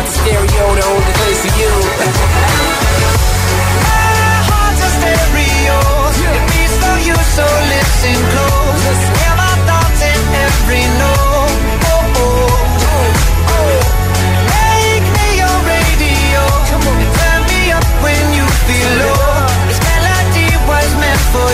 heart's 0.00 0.16
a 0.16 0.20
stereo, 0.22 0.64
the 0.76 0.84
only 0.88 1.12
place 1.12 1.40
for 1.44 1.52
you. 1.60 1.72
My 3.84 4.32
heart's 4.48 4.80
a 4.80 4.90
stereo. 4.96 5.76
It 6.24 6.42
beats 6.48 6.76
for 6.80 6.96
you, 7.04 7.16
so 7.36 7.44
listen 7.68 8.16
close. 8.32 9.00
Hear 9.20 9.34
my 9.36 9.54
thoughts 9.68 10.00
in 10.00 10.20
every 10.46 10.84
note. 10.96 11.52
Oh, 11.84 12.16
oh. 12.16 12.48
oh, 12.80 13.12
oh. 13.52 13.80
Make 14.56 15.04
me 15.04 15.26
your 15.36 15.56
radio. 15.68 16.42
And 16.96 17.12
turn 17.20 17.40
me 17.52 17.60
up 17.76 17.84
when 18.00 18.24
you 18.32 18.46
feel 18.64 18.90
low. 19.04 19.20
This 19.68 19.80
melody 19.84 20.48
was 20.64 20.88
meant 20.96 21.24
for 21.34 21.50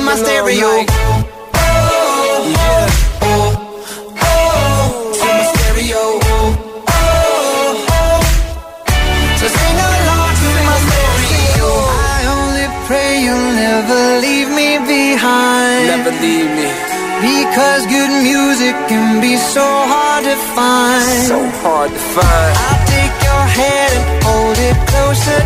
my 0.00 0.16
stereo. 0.16 0.66
all 0.66 0.72
night. 0.72 0.88
Oh, 1.54 1.70
oh, 2.32 2.54
oh, 2.56 3.09
never 13.60 14.02
leave 14.24 14.50
me 14.60 14.70
behind. 14.96 15.82
Never 15.92 16.12
leave 16.24 16.50
me. 16.58 16.68
Because 17.20 17.82
good 17.94 18.12
music 18.24 18.74
can 18.88 19.20
be 19.20 19.36
so 19.36 19.66
hard 19.92 20.24
to 20.24 20.36
find. 20.56 21.20
So 21.32 21.38
hard 21.60 21.90
to 21.96 22.02
find. 22.16 22.52
I'll 22.64 22.84
take 22.96 23.16
your 23.28 23.44
hand 23.60 23.92
and 23.98 24.06
hold 24.24 24.58
it 24.68 24.76
closer 24.90 25.40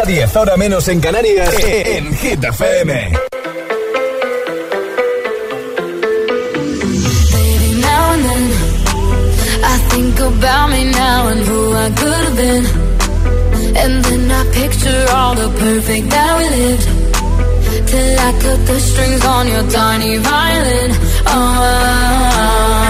a 0.00 0.06
10, 0.06 0.36
ahora 0.36 0.56
menos 0.56 0.88
en 0.88 1.00
Canarias, 1.00 1.54
en 1.62 2.14
Hit 2.14 2.42
FM. 2.42 2.92
Baby, 7.32 7.80
now 7.80 8.12
and 8.12 8.24
then 8.24 8.44
I 9.64 9.78
think 9.90 10.20
about 10.20 10.70
me 10.70 10.84
now 10.90 11.28
and 11.28 11.40
who 11.40 11.74
I 11.74 11.90
could 11.90 12.24
have 12.26 12.36
been. 12.36 12.64
And 13.76 14.04
then 14.04 14.30
I 14.30 14.44
picture 14.52 15.06
all 15.14 15.34
the 15.34 15.48
perfect 15.58 16.10
that 16.10 16.38
we 16.38 16.48
lived. 16.60 16.88
Till 17.90 18.18
I 18.18 18.32
cut 18.40 18.66
the 18.66 18.80
strings 18.80 19.24
on 19.24 19.48
your 19.48 19.70
tiny 19.70 20.16
violin. 20.18 20.90
Oh, 21.26 22.89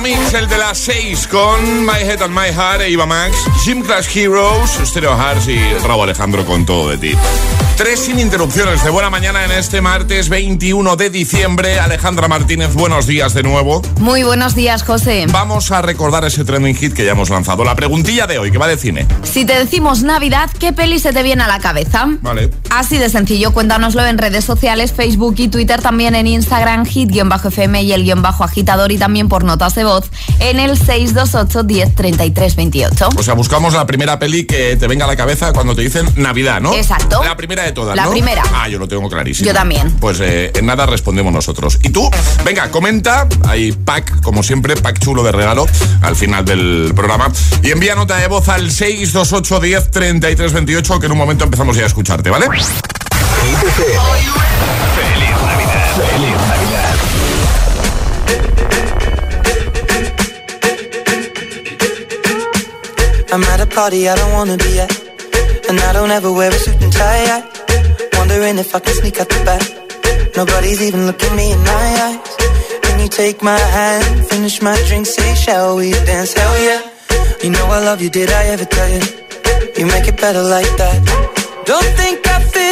la. 0.00 0.34
El 0.34 0.48
de 0.48 0.58
las 0.58 0.78
6 0.78 1.28
con 1.28 1.86
My 1.86 2.00
Head 2.00 2.22
and 2.22 2.34
My 2.34 2.52
Heart, 2.52 2.82
Eva 2.82 3.06
Max, 3.06 3.36
Gym 3.64 3.80
Class 3.80 4.14
Heroes, 4.14 4.80
Stereo 4.84 5.16
Hearts 5.16 5.46
y 5.46 5.56
Raúl 5.86 6.02
Alejandro 6.02 6.44
con 6.44 6.66
todo 6.66 6.90
de 6.90 6.98
ti. 6.98 7.16
Tres 7.76 8.04
sin 8.04 8.20
interrupciones 8.20 8.84
de 8.84 8.90
buena 8.90 9.10
mañana 9.10 9.44
en 9.44 9.50
este 9.50 9.80
martes 9.80 10.28
21 10.28 10.94
de 10.94 11.10
diciembre. 11.10 11.80
Alejandra 11.80 12.28
Martínez, 12.28 12.72
buenos 12.72 13.08
días 13.08 13.34
de 13.34 13.42
nuevo. 13.42 13.82
Muy 13.98 14.22
buenos 14.22 14.54
días, 14.54 14.84
José. 14.84 15.26
Vamos 15.32 15.72
a 15.72 15.82
recordar 15.82 16.24
ese 16.24 16.44
trending 16.44 16.76
hit 16.76 16.94
que 16.94 17.04
ya 17.04 17.10
hemos 17.12 17.30
lanzado. 17.30 17.64
La 17.64 17.74
preguntilla 17.74 18.28
de 18.28 18.38
hoy, 18.38 18.52
que 18.52 18.58
va 18.58 18.68
de 18.68 18.78
cine. 18.78 19.08
Si 19.24 19.44
te 19.44 19.58
decimos 19.58 20.04
Navidad, 20.04 20.50
¿qué 20.60 20.72
peli 20.72 21.00
se 21.00 21.12
te 21.12 21.24
viene 21.24 21.42
a 21.42 21.48
la 21.48 21.58
cabeza? 21.58 22.06
Vale. 22.22 22.50
Así 22.70 22.96
de 22.96 23.08
sencillo, 23.08 23.52
cuéntanoslo 23.52 24.06
en 24.06 24.18
redes 24.18 24.44
sociales, 24.44 24.92
Facebook 24.92 25.34
y 25.38 25.48
Twitter, 25.48 25.82
también 25.82 26.14
en 26.14 26.28
Instagram, 26.28 26.86
hit-fm 26.86 27.82
y 27.82 27.92
el 27.92 28.04
guion 28.04 28.22
bajo 28.22 28.44
agitador 28.44 28.92
y 28.92 28.98
también 28.98 29.28
por 29.28 29.42
notas 29.42 29.74
de 29.74 29.82
voz 29.82 30.10
en 30.38 30.60
el 30.60 30.78
628 30.78 31.64
10 31.64 31.94
33 31.96 32.54
28. 32.54 33.08
O 33.16 33.22
sea, 33.24 33.34
buscamos 33.34 33.74
la 33.74 33.84
primera 33.84 34.20
peli 34.20 34.44
que 34.46 34.76
te 34.76 34.86
venga 34.86 35.06
a 35.06 35.08
la 35.08 35.16
cabeza 35.16 35.52
cuando 35.52 35.74
te 35.74 35.82
dicen 35.82 36.06
Navidad, 36.14 36.60
¿no? 36.60 36.72
Exacto. 36.72 37.20
La 37.24 37.36
primera 37.36 37.63
de 37.64 37.72
todas, 37.72 37.96
La 37.96 38.04
¿no? 38.04 38.10
primera. 38.10 38.42
Ah, 38.54 38.68
yo 38.68 38.78
lo 38.78 38.86
tengo 38.88 39.08
clarísimo. 39.08 39.46
Yo 39.46 39.52
también. 39.54 39.90
Pues 40.00 40.20
eh, 40.20 40.52
en 40.54 40.66
nada 40.66 40.86
respondemos 40.86 41.32
nosotros. 41.32 41.78
¿Y 41.82 41.90
tú? 41.90 42.08
Venga, 42.44 42.70
comenta. 42.70 43.26
Hay 43.46 43.72
pack, 43.72 44.20
como 44.22 44.42
siempre, 44.42 44.76
pack 44.76 44.98
chulo 44.98 45.22
de 45.22 45.32
regalo 45.32 45.66
al 46.02 46.16
final 46.16 46.44
del 46.44 46.92
programa. 46.94 47.30
Y 47.62 47.70
envía 47.70 47.94
nota 47.94 48.16
de 48.16 48.26
voz 48.28 48.48
al 48.48 48.70
628 48.70 49.60
10 49.60 49.90
33 49.90 50.52
28 50.52 51.00
que 51.00 51.06
en 51.06 51.12
un 51.12 51.18
momento 51.18 51.44
empezamos 51.44 51.76
ya 51.76 51.84
a 51.84 51.86
escucharte, 51.86 52.30
¿vale? 52.30 52.46
Feliz 52.46 52.62
Navidad. 55.42 55.96
Feliz 55.96 56.36
Navidad. 56.48 56.94
I'm 63.32 63.42
at 63.44 63.60
a 63.60 63.66
party 63.66 64.08
I 64.08 64.14
don't 64.14 64.32
wanna 64.32 64.56
be 64.56 64.78
at. 64.80 64.90
And 65.68 65.80
I 65.80 65.92
don't 65.92 66.10
ever 66.10 66.30
wear 66.30 66.50
a 66.50 66.54
suit 66.54 66.80
and 66.82 66.92
tie. 66.92 67.42
Wondering 68.24 68.56
if 68.56 68.74
I 68.74 68.80
can 68.80 68.94
sneak 68.94 69.20
out 69.20 69.28
the 69.28 69.40
back. 69.44 69.64
Nobody's 70.34 70.80
even 70.80 71.04
looking 71.04 71.36
me 71.36 71.52
in 71.52 71.58
my 71.58 71.86
eyes. 72.06 72.36
Can 72.84 72.98
you 72.98 73.08
take 73.08 73.42
my 73.42 73.58
hand, 73.76 74.26
finish 74.28 74.62
my 74.62 74.74
drink, 74.88 75.04
say, 75.04 75.34
shall 75.34 75.76
we 75.76 75.90
dance? 76.08 76.32
Hell 76.32 76.56
yeah. 76.68 76.80
You 77.42 77.50
know 77.50 77.66
I 77.66 77.80
love 77.84 78.00
you, 78.00 78.08
did 78.08 78.30
I 78.30 78.44
ever 78.54 78.64
tell 78.64 78.88
you? 78.96 79.04
You 79.76 79.84
make 79.92 80.08
it 80.08 80.16
better 80.16 80.42
like 80.42 80.72
that. 80.80 80.98
Don't 81.66 81.90
think 82.00 82.26
I 82.26 82.40
fit 82.40 82.63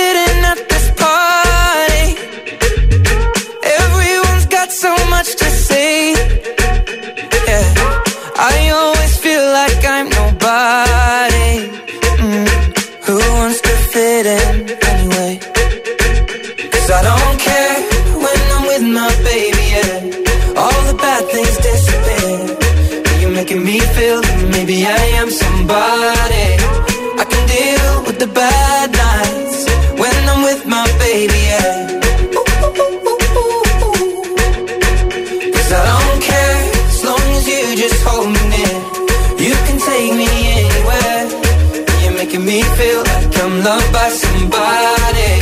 maybe 24.82 24.92
I 24.92 25.04
am 25.20 25.30
somebody. 25.30 26.48
I 27.20 27.24
can 27.30 27.42
deal 27.46 28.04
with 28.06 28.18
the 28.18 28.26
bad 28.26 28.90
nights 28.92 29.58
when 30.00 30.28
I'm 30.28 30.42
with 30.42 30.66
my 30.66 30.86
baby, 30.98 31.40
yeah. 31.50 31.70
Cause 35.54 35.70
I 35.78 35.82
don't 35.92 36.22
care 36.22 36.60
as 36.90 37.04
long 37.04 37.26
as 37.38 37.44
you 37.48 37.76
just 37.76 38.02
hold 38.06 38.28
me 38.34 38.42
near. 38.54 38.78
You 39.46 39.54
can 39.66 39.78
take 39.90 40.12
me 40.22 40.30
anywhere. 40.58 41.22
You're 42.02 42.16
making 42.22 42.44
me 42.44 42.62
feel 42.78 43.00
like 43.10 43.38
I'm 43.42 43.54
loved 43.62 43.92
by 43.92 44.08
somebody. 44.24 45.32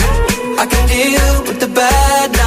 I 0.62 0.66
can 0.70 0.84
deal 0.88 1.42
with 1.46 1.60
the 1.60 1.68
bad 1.68 2.30
nights 2.32 2.39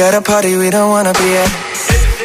at 0.00 0.14
a 0.14 0.22
party 0.22 0.56
we 0.56 0.70
don't 0.70 0.90
wanna 0.90 1.12
be 1.12 1.28
at. 1.42 1.50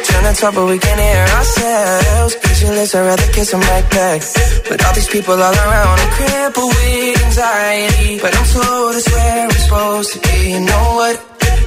Trying 0.08 0.26
to 0.32 0.40
talk 0.40 0.54
but 0.54 0.66
we 0.66 0.78
can't 0.78 1.00
hear 1.00 1.26
ourselves. 1.36 2.34
Pictureless, 2.36 2.94
I'd 2.94 3.06
rather 3.10 3.28
kiss 3.32 3.50
them 3.50 3.60
right 3.60 3.88
back. 3.90 4.22
But 4.68 4.84
all 4.84 4.94
these 4.94 5.08
people 5.08 5.34
all 5.34 5.56
around, 5.64 5.96
I'm 6.02 6.12
crippled 6.18 6.72
with 6.74 7.24
anxiety. 7.26 8.18
But 8.24 8.32
I'm 8.38 8.46
told 8.54 8.94
it's 8.96 9.08
where 9.12 9.44
I'm 9.44 9.50
supposed 9.50 10.10
to 10.14 10.18
be. 10.26 10.52
You 10.52 10.60
know 10.60 10.86
what? 10.98 11.14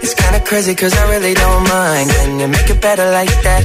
It's 0.03 0.15
kinda 0.15 0.39
crazy 0.49 0.73
cause 0.73 0.93
I 1.01 1.03
really 1.13 1.33
don't 1.33 1.63
mind. 1.67 2.09
Can 2.09 2.39
you 2.39 2.47
make 2.47 2.69
it 2.69 2.81
better 2.81 3.07
like 3.11 3.35
that? 3.47 3.63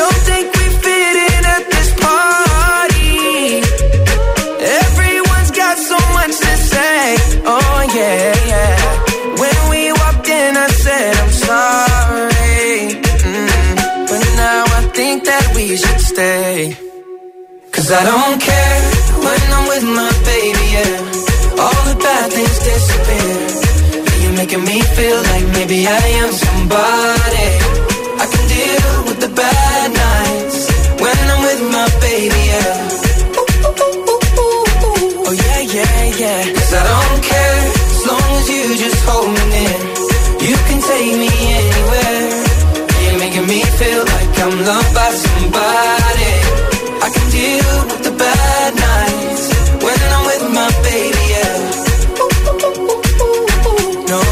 Don't 0.00 0.20
think 0.28 0.44
we 0.58 0.66
fit 0.84 1.16
in 1.32 1.42
at 1.56 1.64
this 1.74 1.90
party. 2.06 3.64
Everyone's 4.82 5.52
got 5.62 5.76
so 5.90 5.98
much 6.18 6.34
to 6.44 6.52
say. 6.72 7.00
Oh 7.54 7.78
yeah, 7.98 8.32
yeah. 8.52 8.74
When 9.42 9.58
we 9.72 9.80
walked 10.00 10.28
in, 10.28 10.56
I 10.56 10.68
said 10.84 11.16
I'm 11.22 11.33
sorry. 11.46 12.96
Mm. 13.28 13.74
But 14.08 14.22
now 14.42 14.62
I 14.78 14.80
think 14.98 15.24
that 15.30 15.44
we 15.54 15.64
should 15.76 16.00
stay. 16.12 16.76
Cause 17.74 17.88
I 17.90 18.02
don't 18.10 18.38
care 18.50 18.80
when 19.24 19.42
I'm 19.56 19.64
with 19.72 19.86
my 20.00 20.12
baby, 20.30 20.66
yeah. 20.76 21.62
All 21.62 21.80
the 21.90 21.96
bad 22.06 22.26
things 22.36 22.58
disappear. 22.70 23.36
You're 24.22 24.36
making 24.42 24.64
me 24.70 24.78
feel 24.96 25.20
like 25.32 25.46
maybe 25.58 25.78
I 25.86 26.04
am 26.22 26.30
somebody. 26.46 27.48
I 28.22 28.26
can 28.32 28.44
deal 28.54 28.94
with 29.08 29.18
the 29.24 29.32
bad 29.42 29.88
nights 30.06 30.58
when 31.02 31.18
I'm 31.32 31.40
with 31.48 31.62
my 31.76 31.88
baby, 32.06 32.40
yeah. 32.52 32.72
Oh 35.26 35.34
yeah, 35.44 35.60
yeah, 35.76 35.98
yeah. 36.22 36.42
Cause 36.56 36.72
I 36.80 36.82
don't 36.92 37.20
care 37.32 37.60
as 37.94 38.02
long 38.08 38.28
as 38.40 38.46
you 38.54 38.62
just 38.84 39.00
hold 39.08 39.28
me 39.36 39.43
take 41.04 41.18
me 41.18 41.30
anywhere. 41.60 42.28
You're 43.02 43.18
making 43.18 43.46
me 43.46 43.60
feel 43.78 44.02
like 44.14 44.32
I'm 44.44 44.56
loved 44.68 44.92
by 44.94 45.10
somebody. 45.24 46.32
I 47.04 47.08
can 47.14 47.26
deal 47.36 47.72
with 47.88 48.02
the 48.08 48.14
bad 48.22 48.70
nights 48.88 49.44
when 49.84 49.98
I'm 50.14 50.24
with 50.30 50.44
my 50.58 50.70
baby, 50.88 51.24
yeah. 51.34 51.56
No, 54.12 54.22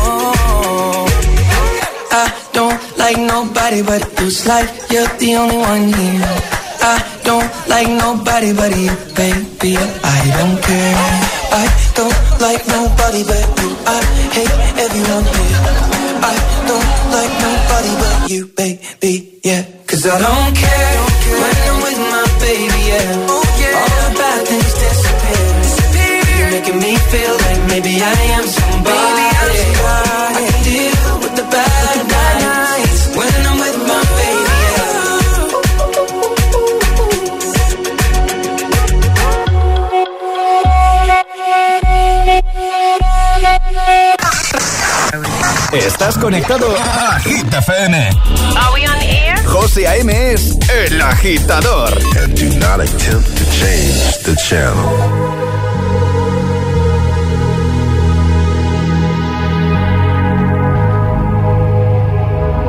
I 2.23 2.27
don't 2.53 2.81
like 3.03 3.19
nobody 3.19 3.83
but 3.83 4.03
you. 4.21 4.29
Like 4.47 4.71
you're 4.93 5.13
the 5.21 5.31
only 5.37 5.59
one 5.59 5.85
here. 5.99 6.33
I 6.95 6.99
don't 7.29 7.51
like 7.69 7.89
nobody 7.89 8.53
but 8.53 8.73
you, 8.77 8.95
baby. 9.19 9.77
I 10.17 10.21
don't 10.39 10.59
care. 10.69 10.97
I 11.63 11.65
don't 11.99 12.19
like 12.41 12.63
nobody 12.67 13.23
but 13.31 13.45
you. 13.61 13.71
I 13.87 13.99
hate 14.37 14.57
everyone 14.85 15.27
here. 15.37 15.93
I 16.25 16.52
you, 18.33 18.47
baby. 18.47 19.41
Yeah, 19.45 19.63
cause 19.87 20.07
I 20.07 20.17
don't 20.19 20.55
care 20.57 20.97
when 21.43 21.57
I'm 21.69 21.79
with 21.85 22.01
my 22.13 22.25
baby. 22.41 22.81
Yeah, 22.91 23.29
oh, 23.29 23.45
all 23.81 23.91
the 24.01 24.09
bad 24.19 24.41
things 24.49 24.73
disappear. 24.83 25.47
disappear. 25.63 26.23
You're 26.39 26.51
making 26.57 26.79
me 26.85 26.97
feel 27.13 27.35
like 27.47 27.61
maybe 27.69 27.93
I 28.01 28.17
am 28.37 28.45
somebody. 28.47 28.72
Conectado 46.33 46.75
a 46.75 47.19
Hit 47.21 47.45
FM. 47.45 47.93
Are 48.57 48.73
we 48.73 48.87
on 48.87 48.99
air? 49.03 49.37
José 49.45 49.85
A.M. 49.85 50.09
es 50.09 50.57
el 50.71 51.03
agitador. 51.03 51.93
And 52.17 52.35
do 52.35 52.49
not 52.59 52.81
attempt 52.81 53.37
to 53.37 53.45
change 53.61 54.17
the 54.25 54.35
channel. 54.37 54.89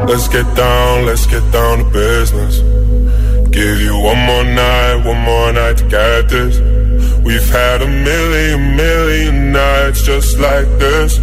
Let's 0.10 0.28
get 0.28 0.46
down, 0.58 1.06
let's 1.06 1.26
get 1.26 1.50
down 1.54 1.78
to 1.78 1.86
business. 1.86 2.60
Give 3.50 3.80
you 3.80 3.96
one 3.96 4.20
more 4.26 4.44
night, 4.44 5.06
one 5.06 5.22
more 5.22 5.54
night 5.54 5.78
to 5.78 5.88
get 5.88 6.28
this. 6.28 6.60
We've 7.24 7.50
had 7.50 7.82
a 7.82 7.88
million, 7.88 8.76
million 8.76 9.54
nights 9.54 10.02
just 10.02 10.38
like 10.38 10.68
this. 10.80 11.23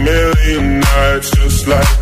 like 1.67 2.00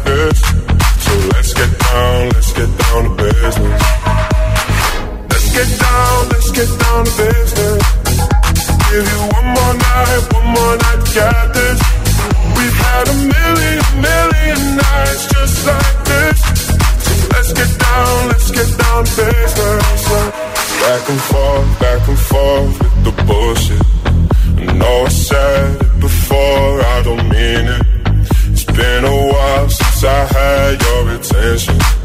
attention. 31.20 31.99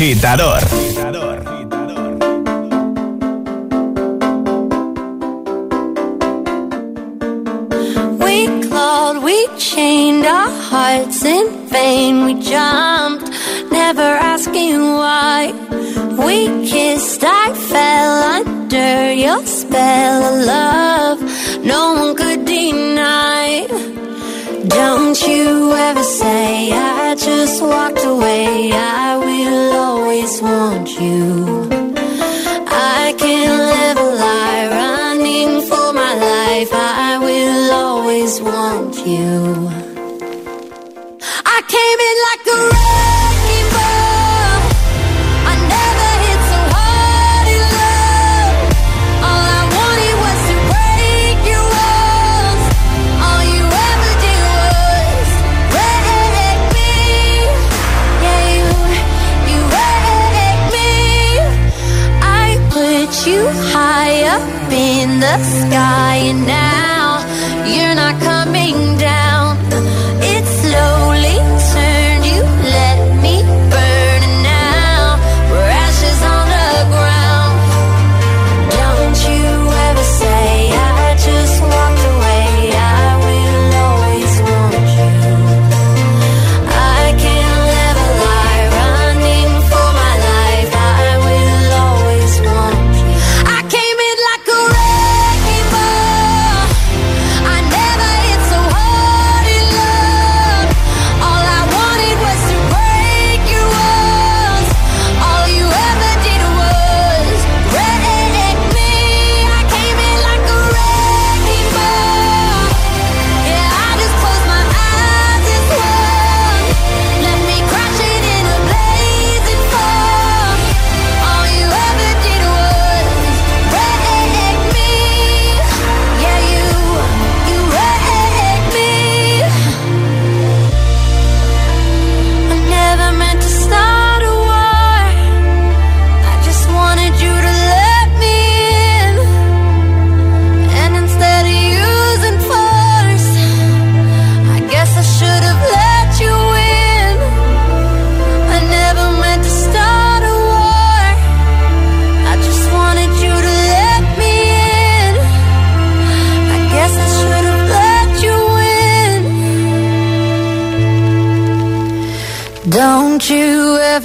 agitador. 0.00 0.77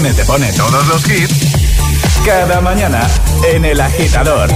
FM 0.00 0.14
te 0.14 0.24
pone 0.24 0.50
todos 0.54 0.86
los 0.86 1.06
hits, 1.10 1.34
cada 2.24 2.60
mañana 2.62 3.06
en 3.46 3.66
El 3.66 3.78
Agitador. 3.80 4.48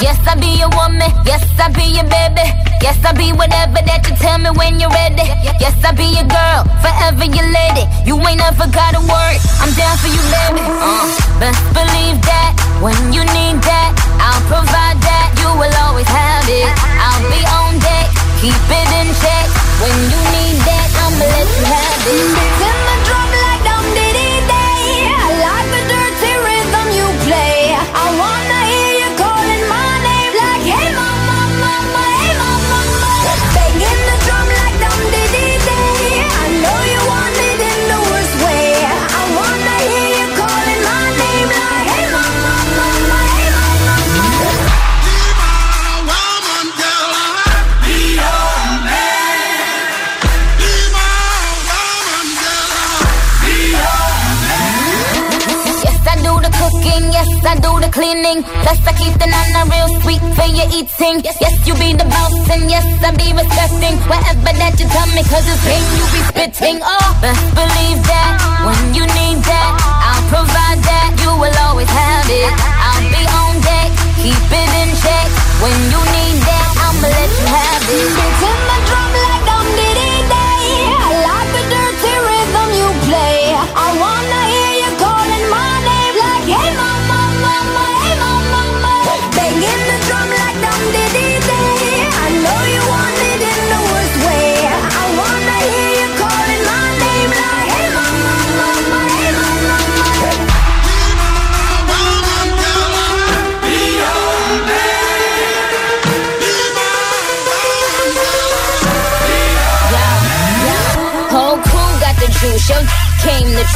Yes, 0.00 0.16
I 0.26 0.34
be 0.40 0.58
your 0.58 0.70
woman. 0.70 1.12
Yes, 1.26 1.44
I 1.58 1.68
be 1.68 1.82
your 1.82 2.04
baby. 2.04 2.48
Yes, 2.80 2.96
I 3.04 3.12
be 3.12 3.32
whatever 3.32 3.82
that 3.84 4.06
you 4.08 4.16
tell 4.16 4.38
me 4.38 4.50
when 4.56 4.80
you're 4.80 4.88
ready. 4.88 5.28
Yes, 5.60 5.74
I 5.84 5.92
be 5.92 6.04
your 6.16 6.24
girl, 6.24 6.64
forever 6.80 7.24
your 7.24 7.48
lady. 7.52 7.84
You 8.06 8.16
ain't 8.26 8.38
never 8.38 8.66
got 8.68 8.94
a 8.94 9.00
word. 9.00 9.38
I'm 9.60 9.74
down 9.76 9.98
for 9.98 10.08
you, 10.08 10.22
baby. 10.32 10.64
Uh, 10.64 11.40
best 11.40 11.62
believe 11.74 12.22
that. 12.22 12.57
When 12.78 12.94
you 13.12 13.26
need 13.34 13.58
that, 13.66 13.90
I'll 14.22 14.38
provide 14.46 15.02
that. 15.02 15.34
You 15.42 15.50
will 15.50 15.74
always 15.82 16.06
have 16.06 16.46
it. 16.46 16.70
I'll 16.78 17.26
be 17.26 17.42
on 17.42 17.74
deck, 17.82 18.06
keep 18.38 18.54
it 18.54 18.88
in 19.02 19.10
check. 19.18 19.46
When 19.82 19.98
you 20.06 20.20
need 20.30 20.62
that, 20.62 20.86
I'ma 21.02 21.26
let 21.26 21.48
you 21.58 21.67
spitting. 67.20 67.57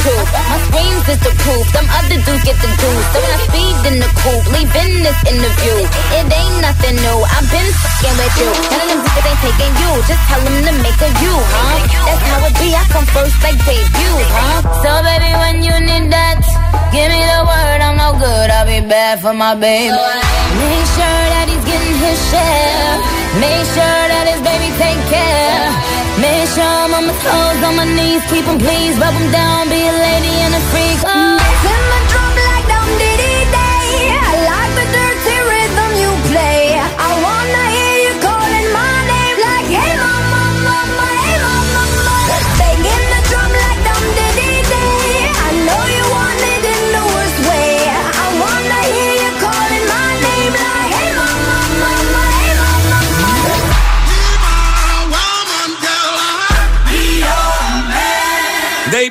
My 0.03 0.59
screams 0.67 1.07
is 1.07 1.19
the 1.23 1.31
proof, 1.47 1.63
them 1.71 1.87
other 1.87 2.19
dudes 2.27 2.43
get 2.43 2.59
the 2.59 2.67
juice. 2.75 3.07
So 3.15 3.17
when 3.23 3.31
I 3.31 3.39
speed 3.47 3.75
in 3.87 3.95
the 4.03 4.09
coupe, 4.19 4.45
leaving 4.51 4.99
this 4.99 5.19
interview. 5.31 5.77
It 6.19 6.27
ain't 6.27 6.57
nothing 6.59 6.99
new, 6.99 7.19
I've 7.23 7.47
been 7.47 7.69
fucking 7.71 8.15
with 8.19 8.35
you. 8.35 8.49
None 8.51 8.83
of 8.83 8.87
them 8.91 8.99
niggas 8.99 9.27
ain't 9.31 9.39
taking 9.39 9.73
you, 9.79 9.91
just 10.03 10.23
tell 10.27 10.43
them 10.43 10.57
to 10.59 10.73
make 10.83 10.99
a 10.99 11.09
you, 11.23 11.35
huh? 11.39 11.87
That's 12.03 12.19
how 12.19 12.43
it 12.43 12.55
be, 12.59 12.75
I 12.75 12.83
come 12.91 13.07
first 13.15 13.37
like 13.47 13.59
debut, 13.63 14.17
huh? 14.27 14.59
So 14.83 14.91
baby, 15.07 15.31
when 15.39 15.55
you 15.63 15.75
need 15.87 16.11
that, 16.11 16.43
give 16.91 17.07
me 17.07 17.23
the 17.23 17.39
word, 17.47 17.79
I'm 17.79 17.95
no 17.95 18.11
good, 18.19 18.47
I'll 18.51 18.67
be 18.67 18.83
bad 18.83 19.23
for 19.23 19.31
my 19.31 19.55
baby. 19.55 19.87
Make 19.87 20.87
sure 20.99 21.23
that 21.31 21.47
he's 21.47 21.63
getting 21.63 21.95
his 21.95 22.19
share. 22.27 22.91
Make 23.39 23.65
sure 23.71 24.03
that 24.11 24.25
his 24.27 24.41
baby 24.43 24.67
take 24.75 24.99
care. 24.99 25.02
Make 26.53 26.61
sure 26.61 26.71
I'm 26.71 26.93
on 26.93 27.07
my 27.07 27.13
toes, 27.13 27.63
on 27.63 27.75
my 27.77 27.85
knees, 27.95 28.21
keep 28.29 28.45
'em 28.47 28.59
please, 28.59 28.95
rub 28.99 29.15
'em 29.15 29.31
down, 29.31 29.69
be 29.69 29.87
a 29.87 29.93
lady 30.05 30.35
and 30.45 30.53
a 30.53 30.61
freak. 30.69 30.99
Oh. 31.03 31.22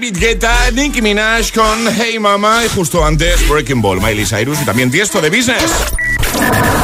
David 0.02 0.18
Guetta, 0.18 0.70
Nicki 0.72 1.00
Minaj 1.00 1.52
con 1.52 1.86
Hey 1.96 2.18
Mama 2.18 2.64
y 2.64 2.68
justo 2.68 3.04
antes 3.04 3.48
Breaking 3.48 3.80
Ball, 3.80 4.00
Miley 4.00 4.26
Cyrus 4.26 4.60
y 4.60 4.64
también 4.64 4.90
Tiesto 4.90 5.20
de 5.20 5.30
Business. 5.30 5.70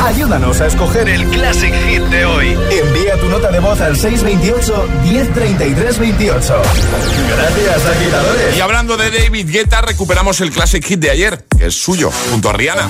Ayúdanos 0.06 0.60
a 0.60 0.68
escoger 0.68 1.08
el 1.08 1.28
Classic 1.30 1.74
Hit 1.88 2.02
de 2.02 2.24
hoy. 2.24 2.56
Envía 2.70 3.16
tu 3.18 3.28
nota 3.28 3.50
de 3.50 3.58
voz 3.58 3.80
al 3.80 3.96
628 3.96 4.88
1033 5.02 5.98
28. 5.98 6.62
Gracias, 7.28 7.86
agitadores. 7.86 8.56
Y 8.56 8.60
hablando 8.60 8.96
de 8.96 9.10
David 9.10 9.50
Guetta, 9.50 9.80
recuperamos 9.80 10.40
el 10.40 10.52
Classic 10.52 10.84
Hit 10.84 11.00
de 11.00 11.10
ayer, 11.10 11.44
que 11.58 11.66
es 11.66 11.74
suyo, 11.74 12.12
junto 12.30 12.50
a 12.50 12.52
Rihanna. 12.52 12.88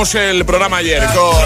El 0.00 0.46
programa 0.46 0.78
ayer. 0.78 1.04
Con 1.14 1.39